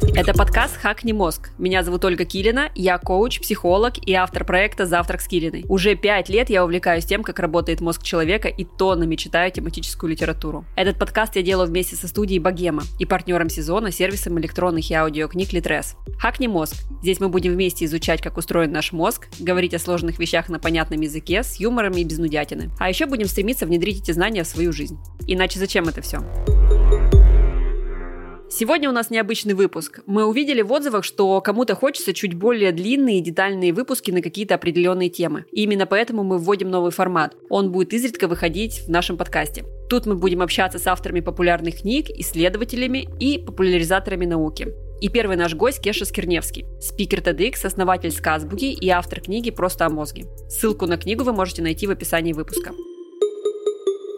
Привет! 0.00 0.16
Это 0.16 0.34
подкаст 0.34 0.76
«Хакни 0.76 1.12
мозг». 1.12 1.50
Меня 1.58 1.82
зовут 1.82 2.04
Ольга 2.04 2.24
Килина, 2.24 2.70
я 2.74 2.98
коуч, 2.98 3.40
психолог 3.40 3.94
и 4.06 4.12
автор 4.12 4.44
проекта 4.44 4.84
«Завтрак 4.84 5.20
с 5.20 5.28
Килиной». 5.28 5.64
Уже 5.68 5.94
пять 5.94 6.28
лет 6.28 6.50
я 6.50 6.64
увлекаюсь 6.64 7.04
тем, 7.04 7.22
как 7.22 7.38
работает 7.38 7.80
мозг 7.80 8.02
человека 8.02 8.48
и 8.48 8.64
тоннами 8.64 9.16
читаю 9.16 9.50
тематическую 9.50 10.10
литературу. 10.10 10.64
Этот 10.76 10.98
подкаст 10.98 11.36
я 11.36 11.42
делаю 11.42 11.68
вместе 11.68 11.96
со 11.96 12.08
студией 12.08 12.40
«Богема» 12.40 12.82
и 12.98 13.06
партнером 13.06 13.48
сезона 13.48 13.90
сервисом 13.90 14.38
электронных 14.38 14.90
и 14.90 14.94
аудиокниг 14.94 15.52
«Литрес». 15.52 15.96
«Хакни 16.18 16.46
мозг». 16.46 16.74
Здесь 17.02 17.20
мы 17.20 17.28
будем 17.28 17.52
вместе 17.52 17.84
изучать, 17.84 18.20
как 18.20 18.36
устроен 18.36 18.72
наш 18.72 18.92
мозг, 18.92 19.28
говорить 19.38 19.74
о 19.74 19.78
сложных 19.78 20.18
вещах 20.18 20.48
на 20.48 20.58
понятном 20.58 21.00
языке, 21.00 21.42
с 21.42 21.56
юмором 21.56 21.92
и 21.92 22.04
без 22.04 22.18
нудятины. 22.18 22.70
А 22.78 22.88
еще 22.88 23.06
будем 23.06 23.26
стремиться 23.26 23.66
внедрить 23.66 24.02
эти 24.02 24.10
знания 24.10 24.42
в 24.42 24.46
свою 24.46 24.72
жизнь. 24.72 24.98
Иначе 25.26 25.58
зачем 25.58 25.88
это 25.88 26.02
все? 26.02 26.22
Сегодня 28.48 28.88
у 28.88 28.92
нас 28.92 29.10
необычный 29.10 29.54
выпуск. 29.54 30.00
Мы 30.06 30.24
увидели 30.24 30.62
в 30.62 30.70
отзывах, 30.70 31.04
что 31.04 31.40
кому-то 31.40 31.74
хочется 31.74 32.14
чуть 32.14 32.34
более 32.34 32.70
длинные 32.70 33.18
и 33.18 33.20
детальные 33.20 33.72
выпуски 33.72 34.12
на 34.12 34.22
какие-то 34.22 34.54
определенные 34.54 35.10
темы. 35.10 35.46
И 35.50 35.64
именно 35.64 35.84
поэтому 35.84 36.22
мы 36.22 36.38
вводим 36.38 36.70
новый 36.70 36.92
формат. 36.92 37.36
Он 37.50 37.72
будет 37.72 37.92
изредка 37.92 38.28
выходить 38.28 38.86
в 38.86 38.88
нашем 38.88 39.16
подкасте. 39.16 39.64
Тут 39.90 40.06
мы 40.06 40.14
будем 40.14 40.42
общаться 40.42 40.78
с 40.78 40.86
авторами 40.86 41.20
популярных 41.20 41.80
книг, 41.80 42.08
исследователями 42.08 43.08
и 43.18 43.38
популяризаторами 43.38 44.26
науки. 44.26 44.68
И 45.00 45.08
первый 45.08 45.36
наш 45.36 45.54
гость 45.54 45.80
Кеша 45.80 46.04
Скирневский, 46.04 46.66
спикер 46.80 47.18
TEDx, 47.20 47.66
основатель 47.66 48.12
сказбуки 48.12 48.72
и 48.72 48.88
автор 48.88 49.20
книги 49.20 49.50
«Просто 49.50 49.86
о 49.86 49.90
мозге». 49.90 50.26
Ссылку 50.48 50.86
на 50.86 50.96
книгу 50.96 51.24
вы 51.24 51.32
можете 51.32 51.62
найти 51.62 51.86
в 51.86 51.90
описании 51.90 52.32
выпуска. 52.32 52.72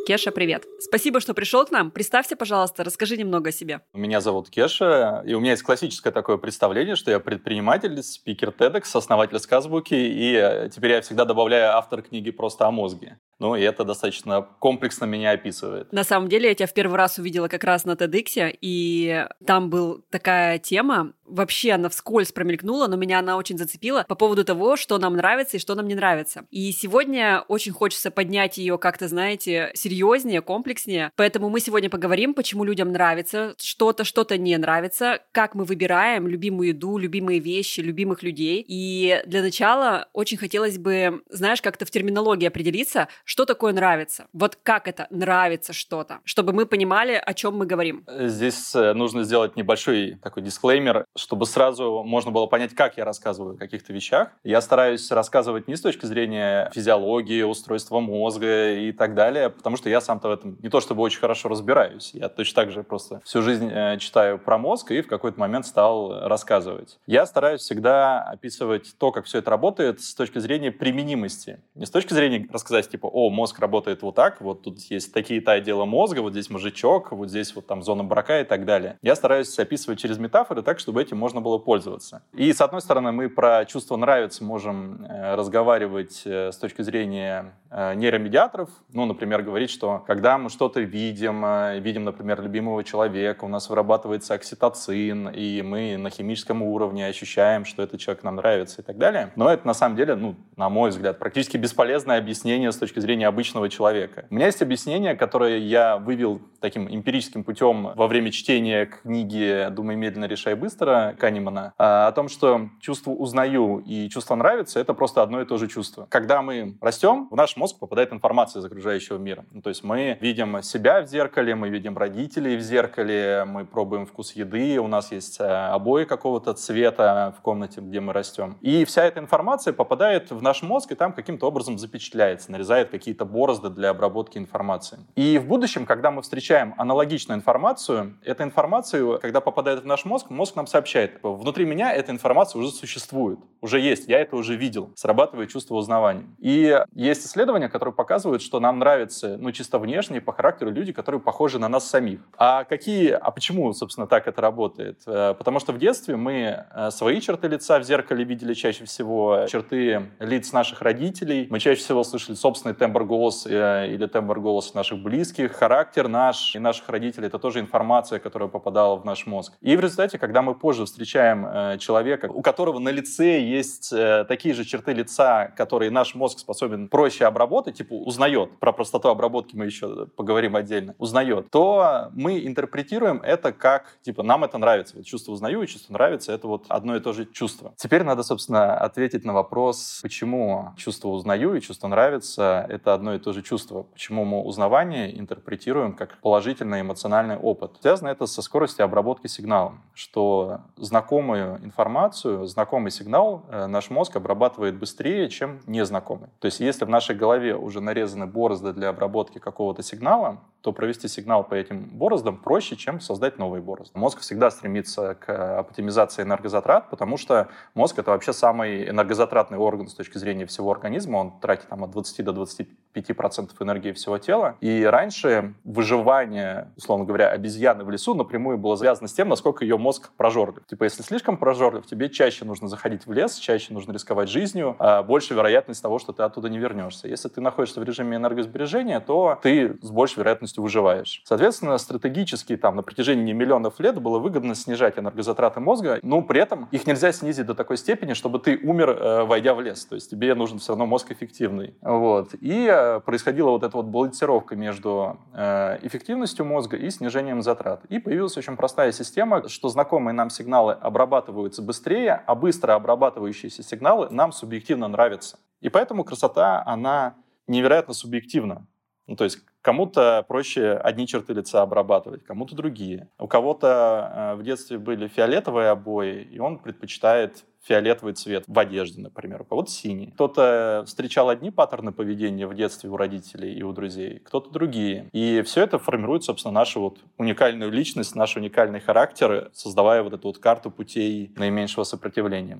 Кеша, 0.08 0.32
привет. 0.32 0.64
Спасибо, 0.80 1.20
что 1.20 1.34
пришел 1.34 1.66
к 1.66 1.70
нам. 1.70 1.90
Представься, 1.90 2.34
пожалуйста, 2.34 2.82
расскажи 2.82 3.18
немного 3.18 3.50
о 3.50 3.52
себе. 3.52 3.82
Меня 3.92 4.22
зовут 4.22 4.48
Кеша, 4.48 5.22
и 5.26 5.34
у 5.34 5.40
меня 5.40 5.50
есть 5.50 5.62
классическое 5.62 6.10
такое 6.10 6.38
представление, 6.38 6.96
что 6.96 7.10
я 7.10 7.20
предприниматель, 7.20 8.02
спикер 8.02 8.48
TEDx, 8.48 8.84
основатель 8.94 9.38
сказбуки, 9.38 9.92
и 9.92 10.32
э, 10.32 10.70
теперь 10.74 10.92
я 10.92 11.02
всегда 11.02 11.26
добавляю 11.26 11.76
автор 11.76 12.00
книги 12.00 12.30
«Просто 12.30 12.66
о 12.66 12.70
мозге». 12.70 13.18
Ну, 13.38 13.54
и 13.54 13.62
это 13.62 13.84
достаточно 13.84 14.46
комплексно 14.58 15.04
меня 15.04 15.30
описывает. 15.30 15.92
На 15.92 16.04
самом 16.04 16.28
деле, 16.28 16.48
я 16.48 16.54
тебя 16.54 16.66
в 16.66 16.74
первый 16.74 16.96
раз 16.96 17.18
увидела 17.18 17.48
как 17.48 17.64
раз 17.64 17.84
на 17.84 17.92
TEDx, 17.92 18.56
и 18.60 19.26
там 19.46 19.70
была 19.70 19.98
такая 20.10 20.58
тема, 20.58 21.12
вообще 21.28 21.72
она 21.72 21.88
вскользь 21.88 22.32
промелькнула, 22.32 22.86
но 22.86 22.96
меня 22.96 23.18
она 23.18 23.36
очень 23.36 23.58
зацепила 23.58 24.04
по 24.08 24.14
поводу 24.14 24.44
того, 24.44 24.76
что 24.76 24.98
нам 24.98 25.16
нравится 25.16 25.56
и 25.56 25.60
что 25.60 25.74
нам 25.74 25.86
не 25.86 25.94
нравится. 25.94 26.46
И 26.50 26.72
сегодня 26.72 27.44
очень 27.48 27.72
хочется 27.72 28.10
поднять 28.10 28.58
ее 28.58 28.78
как-то, 28.78 29.08
знаете, 29.08 29.70
серьезнее, 29.74 30.42
комплекснее. 30.42 31.12
Поэтому 31.16 31.48
мы 31.50 31.60
сегодня 31.60 31.90
поговорим, 31.90 32.34
почему 32.34 32.64
людям 32.64 32.92
нравится 32.92 33.54
что-то, 33.58 34.04
что-то 34.04 34.38
не 34.38 34.56
нравится, 34.56 35.20
как 35.32 35.54
мы 35.54 35.64
выбираем 35.64 36.26
любимую 36.26 36.68
еду, 36.68 36.98
любимые 36.98 37.40
вещи, 37.40 37.80
любимых 37.80 38.22
людей. 38.22 38.64
И 38.66 39.22
для 39.26 39.42
начала 39.42 40.08
очень 40.12 40.38
хотелось 40.38 40.78
бы, 40.78 41.22
знаешь, 41.28 41.62
как-то 41.62 41.84
в 41.84 41.90
терминологии 41.90 42.46
определиться, 42.46 43.08
что 43.28 43.44
такое 43.44 43.74
нравится? 43.74 44.26
Вот 44.32 44.56
как 44.62 44.88
это 44.88 45.06
нравится 45.10 45.74
что-то? 45.74 46.20
Чтобы 46.24 46.54
мы 46.54 46.64
понимали, 46.64 47.12
о 47.12 47.34
чем 47.34 47.58
мы 47.58 47.66
говорим. 47.66 48.06
Здесь 48.08 48.74
э, 48.74 48.94
нужно 48.94 49.22
сделать 49.22 49.54
небольшой 49.54 50.18
такой 50.22 50.42
дисклеймер, 50.42 51.04
чтобы 51.14 51.44
сразу 51.44 52.02
можно 52.06 52.30
было 52.30 52.46
понять, 52.46 52.74
как 52.74 52.96
я 52.96 53.04
рассказываю 53.04 53.56
о 53.56 53.58
каких-то 53.58 53.92
вещах. 53.92 54.30
Я 54.44 54.62
стараюсь 54.62 55.10
рассказывать 55.10 55.68
не 55.68 55.76
с 55.76 55.82
точки 55.82 56.06
зрения 56.06 56.70
физиологии, 56.74 57.42
устройства 57.42 58.00
мозга 58.00 58.72
и 58.72 58.92
так 58.92 59.14
далее, 59.14 59.50
потому 59.50 59.76
что 59.76 59.90
я 59.90 60.00
сам-то 60.00 60.28
в 60.28 60.32
этом 60.32 60.56
не 60.62 60.70
то 60.70 60.80
чтобы 60.80 61.02
очень 61.02 61.20
хорошо 61.20 61.50
разбираюсь. 61.50 62.12
Я 62.14 62.30
точно 62.30 62.62
так 62.62 62.70
же 62.70 62.82
просто 62.82 63.20
всю 63.26 63.42
жизнь 63.42 63.68
э, 63.70 63.98
читаю 63.98 64.38
про 64.38 64.56
мозг 64.56 64.90
и 64.90 65.02
в 65.02 65.06
какой-то 65.06 65.38
момент 65.38 65.66
стал 65.66 66.26
рассказывать. 66.26 66.98
Я 67.06 67.26
стараюсь 67.26 67.60
всегда 67.60 68.22
описывать 68.22 68.96
то, 68.98 69.12
как 69.12 69.26
все 69.26 69.40
это 69.40 69.50
работает 69.50 70.00
с 70.00 70.14
точки 70.14 70.38
зрения 70.38 70.72
применимости. 70.72 71.60
Не 71.74 71.84
с 71.84 71.90
точки 71.90 72.14
зрения 72.14 72.48
рассказать, 72.50 72.88
типа, 72.88 73.17
о, 73.18 73.30
мозг 73.30 73.58
работает 73.58 74.02
вот 74.02 74.14
так, 74.14 74.40
вот 74.40 74.62
тут 74.62 74.78
есть 74.90 75.12
такие-то 75.12 75.52
отделы 75.52 75.86
мозга, 75.86 76.20
вот 76.20 76.32
здесь 76.32 76.50
мозжечок, 76.50 77.10
вот 77.12 77.30
здесь 77.30 77.54
вот 77.56 77.66
там 77.66 77.82
зона 77.82 78.04
брака 78.04 78.40
и 78.40 78.44
так 78.44 78.64
далее. 78.64 78.96
Я 79.02 79.16
стараюсь 79.16 79.58
описывать 79.58 79.98
через 79.98 80.18
метафоры 80.18 80.62
так, 80.62 80.78
чтобы 80.78 81.02
этим 81.02 81.16
можно 81.18 81.40
было 81.40 81.58
пользоваться. 81.58 82.22
И, 82.32 82.52
с 82.52 82.60
одной 82.60 82.80
стороны, 82.80 83.10
мы 83.10 83.28
про 83.28 83.64
чувство 83.64 83.96
нравится 83.96 84.44
можем 84.44 85.04
э, 85.04 85.34
разговаривать 85.34 86.22
э, 86.24 86.52
с 86.52 86.56
точки 86.56 86.82
зрения 86.82 87.54
э, 87.70 87.94
нейромедиаторов. 87.94 88.70
Ну, 88.92 89.04
например, 89.04 89.42
говорить, 89.42 89.70
что 89.70 90.04
когда 90.06 90.38
мы 90.38 90.48
что-то 90.48 90.80
видим, 90.80 91.44
видим, 91.82 92.04
например, 92.04 92.40
любимого 92.40 92.84
человека, 92.84 93.44
у 93.44 93.48
нас 93.48 93.68
вырабатывается 93.68 94.34
окситоцин, 94.34 95.28
и 95.28 95.62
мы 95.62 95.96
на 95.96 96.10
химическом 96.10 96.62
уровне 96.62 97.06
ощущаем, 97.06 97.64
что 97.64 97.82
этот 97.82 98.00
человек 98.00 98.22
нам 98.22 98.36
нравится 98.36 98.82
и 98.82 98.84
так 98.84 98.96
далее. 98.96 99.32
Но 99.34 99.50
это, 99.50 99.66
на 99.66 99.74
самом 99.74 99.96
деле, 99.96 100.14
ну, 100.14 100.36
на 100.56 100.68
мой 100.68 100.90
взгляд, 100.90 101.18
практически 101.18 101.56
бесполезное 101.56 102.18
объяснение 102.18 102.70
с 102.70 102.76
точки 102.76 103.00
зрения 103.00 103.07
зрения 103.08 103.26
обычного 103.26 103.70
человека. 103.70 104.26
У 104.28 104.34
меня 104.34 104.46
есть 104.46 104.60
объяснение, 104.60 105.14
которое 105.14 105.56
я 105.56 105.96
вывел 105.96 106.42
таким 106.60 106.86
эмпирическим 106.94 107.42
путем 107.42 107.92
во 107.94 108.06
время 108.06 108.30
чтения 108.30 108.84
книги 108.84 109.68
«Думай 109.70 109.96
медленно, 109.96 110.26
решай 110.26 110.54
быстро» 110.54 111.16
Канемана, 111.18 111.72
о 111.78 112.12
том, 112.12 112.28
что 112.28 112.68
чувство 112.82 113.12
«узнаю» 113.12 113.78
и 113.86 114.10
чувство 114.10 114.34
«нравится»— 114.34 114.78
это 114.80 114.92
просто 114.92 115.22
одно 115.22 115.40
и 115.40 115.46
то 115.46 115.56
же 115.56 115.68
чувство. 115.68 116.06
Когда 116.10 116.42
мы 116.42 116.76
растем, 116.82 117.28
в 117.30 117.36
наш 117.36 117.56
мозг 117.56 117.78
попадает 117.78 118.12
информация 118.12 118.60
из 118.60 118.66
окружающего 118.66 119.16
мира. 119.16 119.46
Ну, 119.52 119.62
то 119.62 119.70
есть 119.70 119.82
мы 119.84 120.18
видим 120.20 120.62
себя 120.62 121.00
в 121.00 121.06
зеркале, 121.06 121.54
мы 121.54 121.70
видим 121.70 121.96
родителей 121.96 122.56
в 122.56 122.60
зеркале, 122.60 123.46
мы 123.46 123.64
пробуем 123.64 124.04
вкус 124.04 124.32
еды, 124.32 124.78
у 124.78 124.86
нас 124.86 125.12
есть 125.12 125.40
э, 125.40 125.44
обои 125.44 126.04
какого-то 126.04 126.52
цвета 126.52 127.34
в 127.38 127.40
комнате, 127.40 127.80
где 127.80 128.00
мы 128.00 128.12
растем. 128.12 128.58
И 128.60 128.84
вся 128.84 129.04
эта 129.04 129.20
информация 129.20 129.72
попадает 129.72 130.30
в 130.30 130.42
наш 130.42 130.62
мозг 130.62 130.92
и 130.92 130.94
там 130.94 131.14
каким-то 131.14 131.46
образом 131.46 131.78
запечатляется, 131.78 132.52
нарезает 132.52 132.87
какие-то 132.88 133.24
борозды 133.24 133.70
для 133.70 133.90
обработки 133.90 134.38
информации. 134.38 134.98
И 135.16 135.38
в 135.38 135.46
будущем, 135.46 135.86
когда 135.86 136.10
мы 136.10 136.22
встречаем 136.22 136.74
аналогичную 136.78 137.38
информацию, 137.38 138.18
эта 138.24 138.44
информация, 138.44 139.18
когда 139.18 139.40
попадает 139.40 139.82
в 139.82 139.86
наш 139.86 140.04
мозг, 140.04 140.30
мозг 140.30 140.56
нам 140.56 140.66
сообщает, 140.66 141.14
типа, 141.14 141.32
внутри 141.32 141.64
меня 141.64 141.92
эта 141.92 142.12
информация 142.12 142.60
уже 142.60 142.70
существует, 142.70 143.38
уже 143.60 143.80
есть, 143.80 144.08
я 144.08 144.20
это 144.20 144.36
уже 144.36 144.56
видел, 144.56 144.90
срабатывает 144.94 145.50
чувство 145.50 145.74
узнавания. 145.74 146.26
И 146.38 146.78
есть 146.94 147.26
исследования, 147.26 147.68
которые 147.68 147.94
показывают, 147.94 148.42
что 148.42 148.60
нам 148.60 148.78
нравятся, 148.78 149.36
ну, 149.38 149.52
чисто 149.52 149.78
внешне, 149.78 150.20
по 150.20 150.32
характеру 150.32 150.70
люди, 150.70 150.92
которые 150.92 151.20
похожи 151.20 151.58
на 151.58 151.68
нас 151.68 151.88
самих. 151.88 152.20
А 152.36 152.64
какие, 152.64 153.10
а 153.10 153.30
почему, 153.30 153.72
собственно, 153.72 154.06
так 154.06 154.26
это 154.26 154.40
работает? 154.40 155.00
Э, 155.06 155.34
потому 155.36 155.60
что 155.60 155.72
в 155.72 155.78
детстве 155.78 156.16
мы 156.16 156.64
э, 156.74 156.90
свои 156.90 157.20
черты 157.20 157.48
лица 157.48 157.78
в 157.78 157.82
зеркале 157.82 158.24
видели 158.24 158.54
чаще 158.54 158.84
всего, 158.84 159.46
черты 159.48 160.10
лиц 160.20 160.52
наших 160.52 160.82
родителей, 160.82 161.46
мы 161.50 161.60
чаще 161.60 161.80
всего 161.80 162.04
слышали 162.04 162.36
собственный 162.36 162.74
темп 162.74 162.77
тембр 162.78 163.04
голоса 163.04 163.48
э, 163.50 163.88
или 163.92 164.06
тембр 164.06 164.40
голоса 164.40 164.72
наших 164.74 165.02
близких, 165.02 165.52
характер 165.52 166.08
наш 166.08 166.56
и 166.56 166.58
наших 166.58 166.88
родителей— 166.88 167.26
это 167.28 167.38
тоже 167.38 167.60
информация, 167.60 168.18
которая 168.18 168.48
попадала 168.48 168.96
в 168.96 169.04
наш 169.04 169.26
мозг. 169.26 169.52
И 169.60 169.76
в 169.76 169.80
результате, 169.80 170.18
когда 170.18 170.42
мы 170.42 170.54
позже 170.54 170.84
встречаем 170.84 171.46
э, 171.46 171.78
человека, 171.78 172.26
у 172.26 172.42
которого 172.42 172.78
на 172.78 172.90
лице 172.90 173.40
есть 173.40 173.92
э, 173.92 174.24
такие 174.28 174.54
же 174.54 174.64
черты 174.64 174.92
лица, 174.92 175.52
которые 175.56 175.90
наш 175.90 176.14
мозг 176.14 176.38
способен 176.38 176.88
проще 176.88 177.26
обработать, 177.26 177.78
типа 177.78 177.94
узнает, 177.94 178.58
про 178.58 178.72
простоту 178.72 179.08
обработки 179.08 179.56
мы 179.56 179.66
еще 179.66 180.06
поговорим 180.16 180.56
отдельно, 180.56 180.94
узнает, 180.98 181.50
то 181.50 182.08
мы 182.14 182.46
интерпретируем 182.46 183.20
это 183.22 183.52
как, 183.52 183.98
типа, 184.02 184.22
нам 184.22 184.44
это 184.44 184.58
нравится. 184.58 184.96
Вот 184.96 185.04
чувство 185.04 185.32
узнаю 185.32 185.62
и 185.62 185.66
чувство 185.66 185.92
нравится— 185.92 186.32
это 186.34 186.46
вот 186.46 186.64
одно 186.68 186.96
и 186.96 187.00
то 187.00 187.12
же 187.12 187.26
чувство. 187.26 187.74
Теперь 187.76 188.02
надо, 188.02 188.22
собственно, 188.22 188.76
ответить 188.76 189.24
на 189.24 189.32
вопрос, 189.32 190.00
почему 190.02 190.72
чувство 190.76 191.08
узнаю 191.08 191.54
и 191.54 191.60
чувство 191.60 191.88
нравится— 191.88 192.66
это 192.68 192.94
одно 192.94 193.14
и 193.14 193.18
то 193.18 193.32
же 193.32 193.42
чувство. 193.42 193.84
Почему 193.84 194.24
мы 194.24 194.42
узнавание 194.42 195.18
интерпретируем 195.18 195.94
как 195.94 196.18
положительный 196.18 196.82
эмоциональный 196.82 197.36
опыт? 197.36 197.72
Связано 197.80 198.08
это 198.08 198.26
со 198.26 198.42
скоростью 198.42 198.84
обработки 198.84 199.26
сигнала, 199.26 199.74
что 199.94 200.60
знакомую 200.76 201.58
информацию, 201.64 202.46
знакомый 202.46 202.90
сигнал 202.90 203.44
э, 203.50 203.66
наш 203.66 203.90
мозг 203.90 204.16
обрабатывает 204.16 204.78
быстрее, 204.78 205.28
чем 205.28 205.60
незнакомый. 205.66 206.28
То 206.38 206.46
есть 206.46 206.60
если 206.60 206.84
в 206.84 206.88
нашей 206.88 207.16
голове 207.16 207.54
уже 207.56 207.80
нарезаны 207.80 208.26
борозды 208.26 208.72
для 208.72 208.90
обработки 208.90 209.38
какого-то 209.38 209.82
сигнала, 209.82 210.40
то 210.60 210.72
провести 210.72 211.06
сигнал 211.08 211.44
по 211.44 211.54
этим 211.54 211.84
бороздам 211.84 212.36
проще, 212.36 212.76
чем 212.76 213.00
создать 213.00 213.38
новые 213.38 213.62
борозды. 213.62 213.96
Мозг 213.98 214.20
всегда 214.20 214.50
стремится 214.50 215.14
к 215.14 215.58
оптимизации 215.58 216.22
энергозатрат, 216.22 216.90
потому 216.90 217.16
что 217.16 217.48
мозг— 217.74 217.98
это 217.98 218.10
вообще 218.10 218.32
самый 218.32 218.88
энергозатратный 218.88 219.58
орган 219.58 219.88
с 219.88 219.94
точки 219.94 220.18
зрения 220.18 220.46
всего 220.46 220.72
организма. 220.72 221.18
Он 221.18 221.38
тратит 221.40 221.68
там, 221.68 221.84
от 221.84 221.90
20 221.92 222.24
до 222.24 222.32
25 222.32 222.57
5% 222.94 223.50
энергии 223.60 223.92
всего 223.92 224.18
тела. 224.18 224.56
И 224.60 224.84
раньше 224.84 225.54
выживание, 225.64 226.72
условно 226.76 227.04
говоря, 227.04 227.28
обезьяны 227.28 227.84
в 227.84 227.90
лесу 227.90 228.14
напрямую 228.14 228.58
было 228.58 228.76
связано 228.76 229.08
с 229.08 229.12
тем, 229.12 229.28
насколько 229.28 229.64
ее 229.64 229.78
мозг 229.78 230.10
прожорлив. 230.16 230.66
Типа, 230.66 230.84
если 230.84 231.02
слишком 231.02 231.36
прожорлив, 231.36 231.86
тебе 231.86 232.08
чаще 232.08 232.44
нужно 232.44 232.68
заходить 232.68 233.06
в 233.06 233.12
лес, 233.12 233.36
чаще 233.36 233.72
нужно 233.72 233.92
рисковать 233.92 234.28
жизнью, 234.28 234.76
а 234.78 235.02
больше 235.02 235.34
вероятность 235.34 235.82
того, 235.82 235.98
что 235.98 236.12
ты 236.12 236.22
оттуда 236.22 236.48
не 236.48 236.58
вернешься. 236.58 237.08
Если 237.08 237.28
ты 237.28 237.40
находишься 237.40 237.80
в 237.80 237.84
режиме 237.84 238.16
энергосбережения, 238.16 239.00
то 239.00 239.38
ты 239.42 239.78
с 239.82 239.90
большей 239.90 240.18
вероятностью 240.20 240.62
выживаешь. 240.62 241.22
Соответственно, 241.24 241.78
стратегически 241.78 242.56
там 242.56 242.76
на 242.76 242.82
протяжении 242.82 243.32
миллионов 243.32 243.78
лет 243.80 244.00
было 244.00 244.18
выгодно 244.18 244.54
снижать 244.54 244.98
энергозатраты 244.98 245.60
мозга, 245.60 245.98
но 246.02 246.22
при 246.22 246.40
этом 246.40 246.68
их 246.70 246.86
нельзя 246.86 247.12
снизить 247.12 247.46
до 247.46 247.54
такой 247.54 247.76
степени, 247.76 248.14
чтобы 248.14 248.38
ты 248.38 248.58
умер, 248.62 248.90
э, 248.90 249.24
войдя 249.24 249.54
в 249.54 249.60
лес. 249.60 249.84
То 249.84 249.94
есть 249.94 250.10
тебе 250.10 250.34
нужен 250.34 250.58
все 250.58 250.72
равно 250.72 250.86
мозг 250.86 251.10
эффективный. 251.10 251.74
Вот. 251.82 252.34
И 252.48 252.66
э, 252.66 253.00
происходила 253.00 253.50
вот 253.50 253.62
эта 253.62 253.76
вот 253.76 253.84
балансировка 253.84 254.56
между 254.56 255.18
э, 255.34 255.80
эффективностью 255.82 256.46
мозга 256.46 256.78
и 256.78 256.88
снижением 256.88 257.42
затрат. 257.42 257.84
И 257.90 257.98
появилась 257.98 258.38
очень 258.38 258.56
простая 258.56 258.90
система, 258.92 259.46
что 259.50 259.68
знакомые 259.68 260.14
нам 260.14 260.30
сигналы 260.30 260.72
обрабатываются 260.72 261.60
быстрее, 261.60 262.22
а 262.26 262.34
быстро 262.34 262.74
обрабатывающиеся 262.74 263.62
сигналы 263.62 264.08
нам 264.10 264.32
субъективно 264.32 264.88
нравятся. 264.88 265.38
И 265.60 265.68
поэтому 265.68 266.04
красота, 266.04 266.62
она 266.64 267.16
невероятно 267.48 267.92
субъективна. 267.92 268.66
Ну, 269.06 269.14
то 269.14 269.24
есть 269.24 269.40
кому-то 269.60 270.24
проще 270.26 270.72
одни 270.72 271.06
черты 271.06 271.34
лица 271.34 271.60
обрабатывать, 271.60 272.24
кому-то 272.24 272.56
другие. 272.56 273.10
У 273.18 273.28
кого-то 273.28 274.10
э, 274.10 274.34
в 274.36 274.42
детстве 274.42 274.78
были 274.78 275.08
фиолетовые 275.08 275.68
обои, 275.68 276.22
и 276.22 276.38
он 276.38 276.60
предпочитает 276.60 277.44
фиолетовый 277.62 278.14
цвет 278.14 278.44
в 278.46 278.58
одежде, 278.58 279.00
например, 279.00 279.42
у 279.42 279.44
кого-то 279.44 279.70
синий. 279.70 280.12
Кто-то 280.12 280.84
встречал 280.86 281.28
одни 281.28 281.50
паттерны 281.50 281.92
поведения 281.92 282.46
в 282.46 282.54
детстве 282.54 282.90
у 282.90 282.96
родителей 282.96 283.52
и 283.54 283.62
у 283.62 283.72
друзей, 283.72 284.20
кто-то 284.20 284.50
другие. 284.50 285.08
И 285.12 285.42
все 285.42 285.62
это 285.62 285.78
формирует, 285.78 286.24
собственно, 286.24 286.52
нашу 286.52 286.80
вот 286.80 286.98
уникальную 287.16 287.70
личность, 287.70 288.14
наш 288.14 288.36
уникальный 288.36 288.80
характер, 288.80 289.50
создавая 289.52 290.02
вот 290.02 290.12
эту 290.12 290.28
вот 290.28 290.38
карту 290.38 290.70
путей 290.70 291.32
наименьшего 291.36 291.84
сопротивления. 291.84 292.56